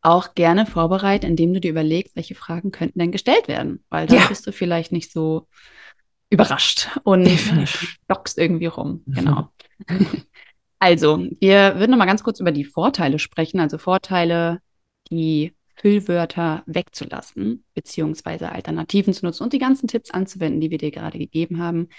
auch 0.02 0.34
gerne 0.34 0.66
vorbereiten, 0.66 1.26
indem 1.26 1.54
du 1.54 1.60
dir 1.60 1.72
überlegst, 1.72 2.16
welche 2.16 2.36
Fragen 2.36 2.72
könnten 2.72 3.00
denn 3.00 3.12
gestellt 3.12 3.48
werden. 3.48 3.84
Weil 3.90 4.08
dann 4.08 4.20
ja. 4.20 4.28
bist 4.28 4.48
du 4.48 4.54
vielleicht 4.54 4.92
nicht 4.92 5.12
so 5.12 5.48
überrascht 6.30 6.90
und 7.04 7.28
stockst 7.28 8.38
irgendwie 8.38 8.68
rum. 8.68 9.04
Mhm. 9.06 9.14
Genau. 9.14 9.50
also, 10.80 11.28
wir 11.40 11.76
würden 11.78 11.92
nochmal 11.92 12.08
ganz 12.08 12.24
kurz 12.24 12.40
über 12.40 12.52
die 12.52 12.66
Vorteile 12.66 13.20
sprechen. 13.20 13.60
Also 13.60 13.78
Vorteile, 13.78 14.62
die 15.12 15.54
Füllwörter 15.76 16.64
wegzulassen, 16.66 17.64
beziehungsweise 17.74 18.52
Alternativen 18.52 19.14
zu 19.14 19.26
nutzen 19.26 19.44
und 19.44 19.54
die 19.54 19.60
ganzen 19.60 19.88
Tipps 19.88 20.12
anzuwenden, 20.12 20.62
die 20.62 20.72
wir 20.72 20.78
dir 20.78 20.92
gerade 20.92 21.18
gegeben 21.18 21.62
haben. 21.62 21.90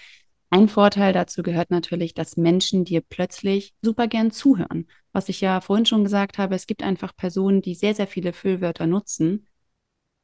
Ein 0.53 0.69
Vorteil 0.69 1.13
dazu 1.13 1.45
gehört 1.45 1.71
natürlich, 1.71 2.13
dass 2.13 2.37
Menschen 2.37 2.85
dir 2.85 3.03
plötzlich 3.03 3.73
super 3.83 4.09
gern 4.09 4.33
zuhören. 4.33 4.89
Was 5.13 5.29
ich 5.29 5.41
ja 5.41 5.61
vorhin 5.61 5.87
schon 5.87 6.03
gesagt 6.03 6.39
habe, 6.39 6.57
es 6.57 6.67
gibt 6.67 6.83
einfach 6.83 7.15
Personen, 7.17 7.63
die 7.63 7.77
sehr, 7.77 7.95
sehr 7.95 8.09
viele 8.09 8.33
Füllwörter 8.33 8.89
nutzen. 8.89 9.47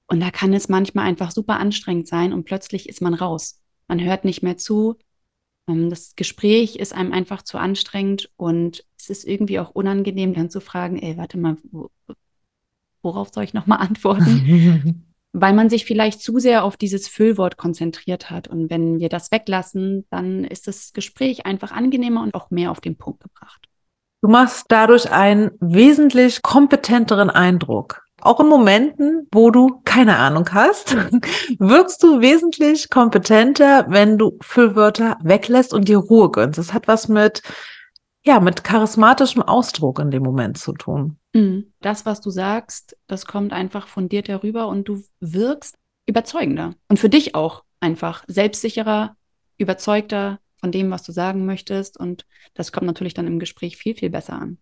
Und 0.08 0.20
da 0.20 0.30
kann 0.32 0.52
es 0.52 0.68
manchmal 0.68 1.06
einfach 1.06 1.30
super 1.30 1.58
anstrengend 1.60 2.08
sein 2.08 2.32
und 2.32 2.44
plötzlich 2.44 2.88
ist 2.88 3.00
man 3.00 3.14
raus. 3.14 3.60
Man 3.86 4.02
hört 4.02 4.24
nicht 4.24 4.42
mehr 4.42 4.56
zu. 4.56 4.96
Ähm, 5.68 5.90
das 5.90 6.16
Gespräch 6.16 6.74
ist 6.76 6.92
einem 6.92 7.12
einfach 7.12 7.42
zu 7.42 7.58
anstrengend 7.58 8.30
und 8.36 8.84
es 8.98 9.10
ist 9.10 9.24
irgendwie 9.24 9.60
auch 9.60 9.70
unangenehm, 9.70 10.34
dann 10.34 10.50
zu 10.50 10.60
fragen, 10.60 10.98
ey, 10.98 11.16
warte 11.16 11.38
mal, 11.38 11.56
worauf 13.02 13.30
soll 13.32 13.44
ich 13.44 13.54
nochmal 13.54 13.78
antworten? 13.78 15.04
weil 15.38 15.52
man 15.52 15.68
sich 15.68 15.84
vielleicht 15.84 16.22
zu 16.22 16.38
sehr 16.38 16.64
auf 16.64 16.78
dieses 16.78 17.08
Füllwort 17.08 17.58
konzentriert 17.58 18.30
hat. 18.30 18.48
Und 18.48 18.70
wenn 18.70 18.98
wir 18.98 19.10
das 19.10 19.30
weglassen, 19.30 20.06
dann 20.10 20.44
ist 20.44 20.66
das 20.66 20.94
Gespräch 20.94 21.44
einfach 21.44 21.72
angenehmer 21.72 22.22
und 22.22 22.34
auch 22.34 22.50
mehr 22.50 22.70
auf 22.70 22.80
den 22.80 22.96
Punkt 22.96 23.22
gebracht. 23.22 23.66
Du 24.22 24.28
machst 24.28 24.64
dadurch 24.70 25.12
einen 25.12 25.50
wesentlich 25.60 26.40
kompetenteren 26.40 27.28
Eindruck. 27.28 28.02
Auch 28.22 28.40
in 28.40 28.48
Momenten, 28.48 29.28
wo 29.30 29.50
du 29.50 29.82
keine 29.84 30.16
Ahnung 30.16 30.48
hast, 30.52 30.96
wirkst 31.58 32.02
du 32.02 32.22
wesentlich 32.22 32.88
kompetenter, 32.88 33.84
wenn 33.90 34.16
du 34.16 34.38
Füllwörter 34.40 35.18
weglässt 35.22 35.74
und 35.74 35.86
dir 35.86 35.98
Ruhe 35.98 36.30
gönnst. 36.30 36.58
Das 36.58 36.72
hat 36.72 36.88
was 36.88 37.08
mit, 37.08 37.42
ja, 38.24 38.40
mit 38.40 38.64
charismatischem 38.64 39.42
Ausdruck 39.42 39.98
in 39.98 40.10
dem 40.10 40.22
Moment 40.22 40.56
zu 40.56 40.72
tun. 40.72 41.18
Mhm. 41.36 41.72
Das, 41.82 42.06
was 42.06 42.22
du 42.22 42.30
sagst, 42.30 42.96
das 43.06 43.26
kommt 43.26 43.52
einfach 43.52 43.88
von 43.88 44.08
dir 44.08 44.22
darüber 44.22 44.68
und 44.68 44.88
du 44.88 45.02
wirkst 45.20 45.76
überzeugender. 46.06 46.74
Und 46.88 46.98
für 46.98 47.10
dich 47.10 47.34
auch 47.34 47.62
einfach 47.78 48.24
selbstsicherer, 48.26 49.16
überzeugter 49.58 50.38
von 50.58 50.72
dem, 50.72 50.90
was 50.90 51.02
du 51.02 51.12
sagen 51.12 51.44
möchtest. 51.44 51.98
Und 51.98 52.24
das 52.54 52.72
kommt 52.72 52.86
natürlich 52.86 53.12
dann 53.12 53.26
im 53.26 53.38
Gespräch 53.38 53.76
viel, 53.76 53.94
viel 53.94 54.08
besser 54.08 54.34
an. 54.34 54.58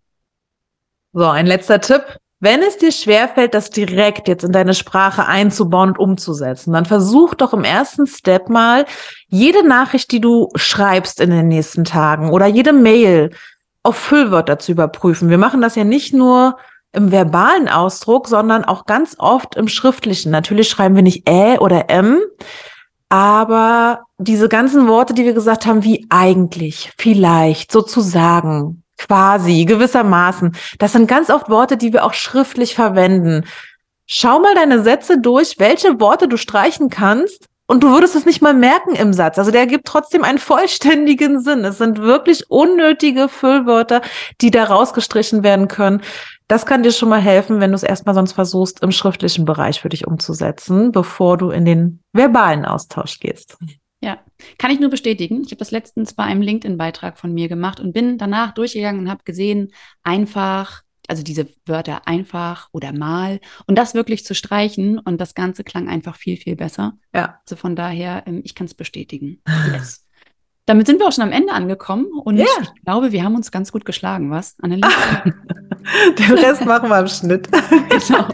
So, 1.12 1.24
ein 1.26 1.46
letzter 1.46 1.80
Tipp. 1.80 2.18
Wenn 2.40 2.60
es 2.60 2.76
dir 2.76 2.90
schwerfällt, 2.90 3.54
das 3.54 3.70
direkt 3.70 4.26
jetzt 4.26 4.42
in 4.42 4.50
deine 4.50 4.74
Sprache 4.74 5.26
einzubauen 5.26 5.90
und 5.90 5.98
umzusetzen, 5.98 6.72
dann 6.72 6.84
versuch 6.84 7.34
doch 7.34 7.54
im 7.54 7.62
ersten 7.62 8.08
Step 8.08 8.48
mal, 8.48 8.84
jede 9.28 9.66
Nachricht, 9.66 10.10
die 10.10 10.20
du 10.20 10.48
schreibst 10.56 11.20
in 11.20 11.30
den 11.30 11.48
nächsten 11.48 11.84
Tagen 11.84 12.30
oder 12.30 12.46
jede 12.46 12.72
Mail 12.72 13.30
auf 13.84 13.96
Füllwörter 13.96 14.58
zu 14.58 14.72
überprüfen. 14.72 15.30
Wir 15.30 15.38
machen 15.38 15.60
das 15.60 15.76
ja 15.76 15.84
nicht 15.84 16.12
nur 16.12 16.56
im 16.92 17.12
verbalen 17.12 17.68
Ausdruck, 17.68 18.28
sondern 18.28 18.64
auch 18.64 18.86
ganz 18.86 19.16
oft 19.18 19.56
im 19.56 19.68
schriftlichen. 19.68 20.30
Natürlich 20.30 20.68
schreiben 20.68 20.96
wir 20.96 21.02
nicht 21.02 21.28
Ä 21.28 21.58
oder 21.58 21.90
M, 21.90 22.18
aber 23.08 24.04
diese 24.18 24.48
ganzen 24.48 24.88
Worte, 24.88 25.12
die 25.12 25.24
wir 25.24 25.34
gesagt 25.34 25.66
haben, 25.66 25.84
wie 25.84 26.06
eigentlich, 26.08 26.92
vielleicht, 26.98 27.70
sozusagen, 27.70 28.82
quasi, 28.96 29.64
gewissermaßen. 29.66 30.56
Das 30.78 30.92
sind 30.92 31.06
ganz 31.06 31.30
oft 31.30 31.50
Worte, 31.50 31.76
die 31.76 31.92
wir 31.92 32.04
auch 32.04 32.14
schriftlich 32.14 32.74
verwenden. 32.74 33.44
Schau 34.06 34.38
mal 34.40 34.54
deine 34.54 34.82
Sätze 34.82 35.20
durch, 35.20 35.58
welche 35.58 36.00
Worte 36.00 36.28
du 36.28 36.36
streichen 36.36 36.90
kannst 36.90 37.48
und 37.66 37.82
du 37.82 37.90
würdest 37.90 38.14
es 38.14 38.26
nicht 38.26 38.42
mal 38.42 38.52
merken 38.52 38.94
im 38.94 39.12
Satz. 39.12 39.38
Also 39.38 39.50
der 39.50 39.66
gibt 39.66 39.86
trotzdem 39.86 40.22
einen 40.22 40.38
vollständigen 40.38 41.40
Sinn. 41.40 41.64
Es 41.64 41.78
sind 41.78 41.98
wirklich 41.98 42.50
unnötige 42.50 43.28
Füllwörter, 43.28 44.02
die 44.40 44.50
da 44.50 44.64
rausgestrichen 44.64 45.42
werden 45.42 45.68
können. 45.68 46.02
Das 46.46 46.66
kann 46.66 46.82
dir 46.82 46.92
schon 46.92 47.08
mal 47.08 47.20
helfen, 47.20 47.60
wenn 47.60 47.70
du 47.70 47.76
es 47.76 47.82
erstmal 47.82 48.14
sonst 48.14 48.32
versuchst, 48.32 48.82
im 48.82 48.92
schriftlichen 48.92 49.46
Bereich 49.46 49.80
für 49.80 49.88
dich 49.88 50.06
umzusetzen, 50.06 50.92
bevor 50.92 51.38
du 51.38 51.50
in 51.50 51.64
den 51.64 52.02
verbalen 52.12 52.66
Austausch 52.66 53.18
gehst. 53.18 53.56
Ja, 54.02 54.18
kann 54.58 54.70
ich 54.70 54.80
nur 54.80 54.90
bestätigen. 54.90 55.40
Ich 55.40 55.50
habe 55.50 55.56
das 55.56 55.70
letztens 55.70 56.12
bei 56.12 56.24
einem 56.24 56.42
LinkedIn-Beitrag 56.42 57.18
von 57.18 57.32
mir 57.32 57.48
gemacht 57.48 57.80
und 57.80 57.94
bin 57.94 58.18
danach 58.18 58.52
durchgegangen 58.52 59.00
und 59.00 59.10
habe 59.10 59.24
gesehen, 59.24 59.72
einfach, 60.02 60.82
also 61.08 61.22
diese 61.22 61.48
Wörter 61.66 62.06
einfach 62.06 62.68
oder 62.72 62.92
mal 62.92 63.40
und 63.66 63.76
das 63.76 63.94
wirklich 63.94 64.24
zu 64.24 64.34
streichen 64.34 64.98
und 64.98 65.20
das 65.20 65.34
Ganze 65.34 65.64
klang 65.64 65.88
einfach 65.88 66.16
viel, 66.16 66.36
viel 66.36 66.56
besser. 66.56 66.98
Ja. 67.14 67.40
Also 67.44 67.56
von 67.56 67.76
daher, 67.76 68.24
ähm, 68.26 68.40
ich 68.44 68.54
kann 68.54 68.66
es 68.66 68.74
bestätigen. 68.74 69.40
Yes. 69.72 70.06
Damit 70.66 70.86
sind 70.86 70.98
wir 70.98 71.06
auch 71.06 71.12
schon 71.12 71.24
am 71.24 71.32
Ende 71.32 71.52
angekommen 71.52 72.06
und 72.24 72.38
yeah. 72.38 72.46
ich 72.62 72.84
glaube, 72.84 73.12
wir 73.12 73.22
haben 73.22 73.34
uns 73.34 73.50
ganz 73.50 73.70
gut 73.70 73.84
geschlagen, 73.84 74.30
was, 74.30 74.56
Anneliese? 74.62 74.88
Den 76.18 76.32
Rest 76.38 76.64
machen 76.64 76.88
wir 76.88 77.00
im 77.00 77.08
Schnitt. 77.08 77.50
genau. 77.50 78.28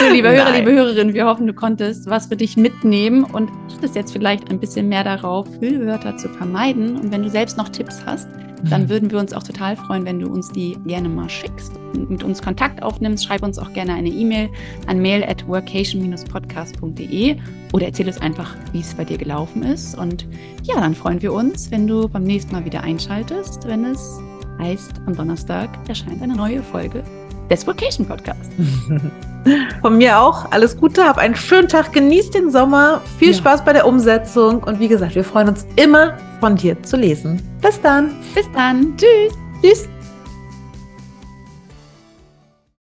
So, 0.00 0.12
liebe 0.12 0.30
Hörer, 0.30 0.52
liebe 0.52 0.70
Hörerinnen, 0.70 1.12
wir 1.12 1.26
hoffen, 1.26 1.48
du 1.48 1.54
konntest 1.54 2.08
was 2.08 2.26
für 2.26 2.36
dich 2.36 2.56
mitnehmen 2.56 3.24
und 3.24 3.50
achtest 3.68 3.96
jetzt 3.96 4.12
vielleicht 4.12 4.48
ein 4.50 4.60
bisschen 4.60 4.88
mehr 4.88 5.02
darauf, 5.02 5.48
Füllwörter 5.58 6.16
zu 6.16 6.28
vermeiden. 6.28 6.96
Und 6.96 7.10
wenn 7.10 7.24
du 7.24 7.30
selbst 7.30 7.56
noch 7.56 7.68
Tipps 7.68 8.04
hast, 8.06 8.28
dann 8.64 8.84
mhm. 8.84 8.88
würden 8.88 9.10
wir 9.10 9.18
uns 9.18 9.32
auch 9.32 9.42
total 9.42 9.76
freuen, 9.76 10.04
wenn 10.04 10.20
du 10.20 10.28
uns 10.30 10.50
die 10.50 10.76
gerne 10.86 11.08
mal 11.08 11.28
schickst 11.28 11.72
und 11.94 12.10
mit 12.10 12.22
uns 12.22 12.42
Kontakt 12.42 12.82
aufnimmst. 12.82 13.24
Schreib 13.24 13.42
uns 13.42 13.58
auch 13.58 13.72
gerne 13.72 13.94
eine 13.94 14.08
E-Mail 14.08 14.48
an 14.86 15.00
mail 15.00 15.24
at 15.24 15.46
workation-podcast.de 15.46 17.36
oder 17.72 17.86
erzähl 17.86 18.06
uns 18.06 18.20
einfach, 18.20 18.54
wie 18.72 18.80
es 18.80 18.94
bei 18.94 19.04
dir 19.04 19.18
gelaufen 19.18 19.62
ist. 19.62 19.96
Und 19.98 20.26
ja, 20.62 20.80
dann 20.80 20.94
freuen 20.94 21.20
wir 21.22 21.32
uns, 21.32 21.70
wenn 21.70 21.86
du 21.86 22.08
beim 22.08 22.24
nächsten 22.24 22.52
Mal 22.52 22.64
wieder 22.64 22.82
einschaltest, 22.82 23.66
wenn 23.66 23.84
es 23.84 24.20
heißt, 24.58 24.92
am 25.06 25.14
Donnerstag 25.14 25.68
erscheint 25.88 26.22
eine 26.22 26.34
neue 26.34 26.62
Folge 26.62 27.04
des 27.50 27.66
Vocation 27.66 28.06
Podcasts. 28.06 28.50
Von 29.80 29.98
mir 29.98 30.18
auch. 30.18 30.50
Alles 30.50 30.76
Gute, 30.76 31.04
hab 31.04 31.18
einen 31.18 31.36
schönen 31.36 31.68
Tag, 31.68 31.92
genieß 31.92 32.30
den 32.30 32.50
Sommer, 32.50 33.00
viel 33.18 33.30
ja. 33.30 33.36
Spaß 33.36 33.64
bei 33.64 33.72
der 33.72 33.86
Umsetzung 33.86 34.62
und 34.62 34.80
wie 34.80 34.88
gesagt, 34.88 35.14
wir 35.14 35.24
freuen 35.24 35.48
uns 35.48 35.66
immer 35.76 36.14
von 36.40 36.56
dir 36.56 36.82
zu 36.82 36.96
lesen. 36.96 37.40
Bis 37.62 37.80
dann. 37.80 38.10
Bis 38.34 38.46
dann. 38.52 38.96
Tschüss. 38.96 39.34
Tschüss. 39.62 39.88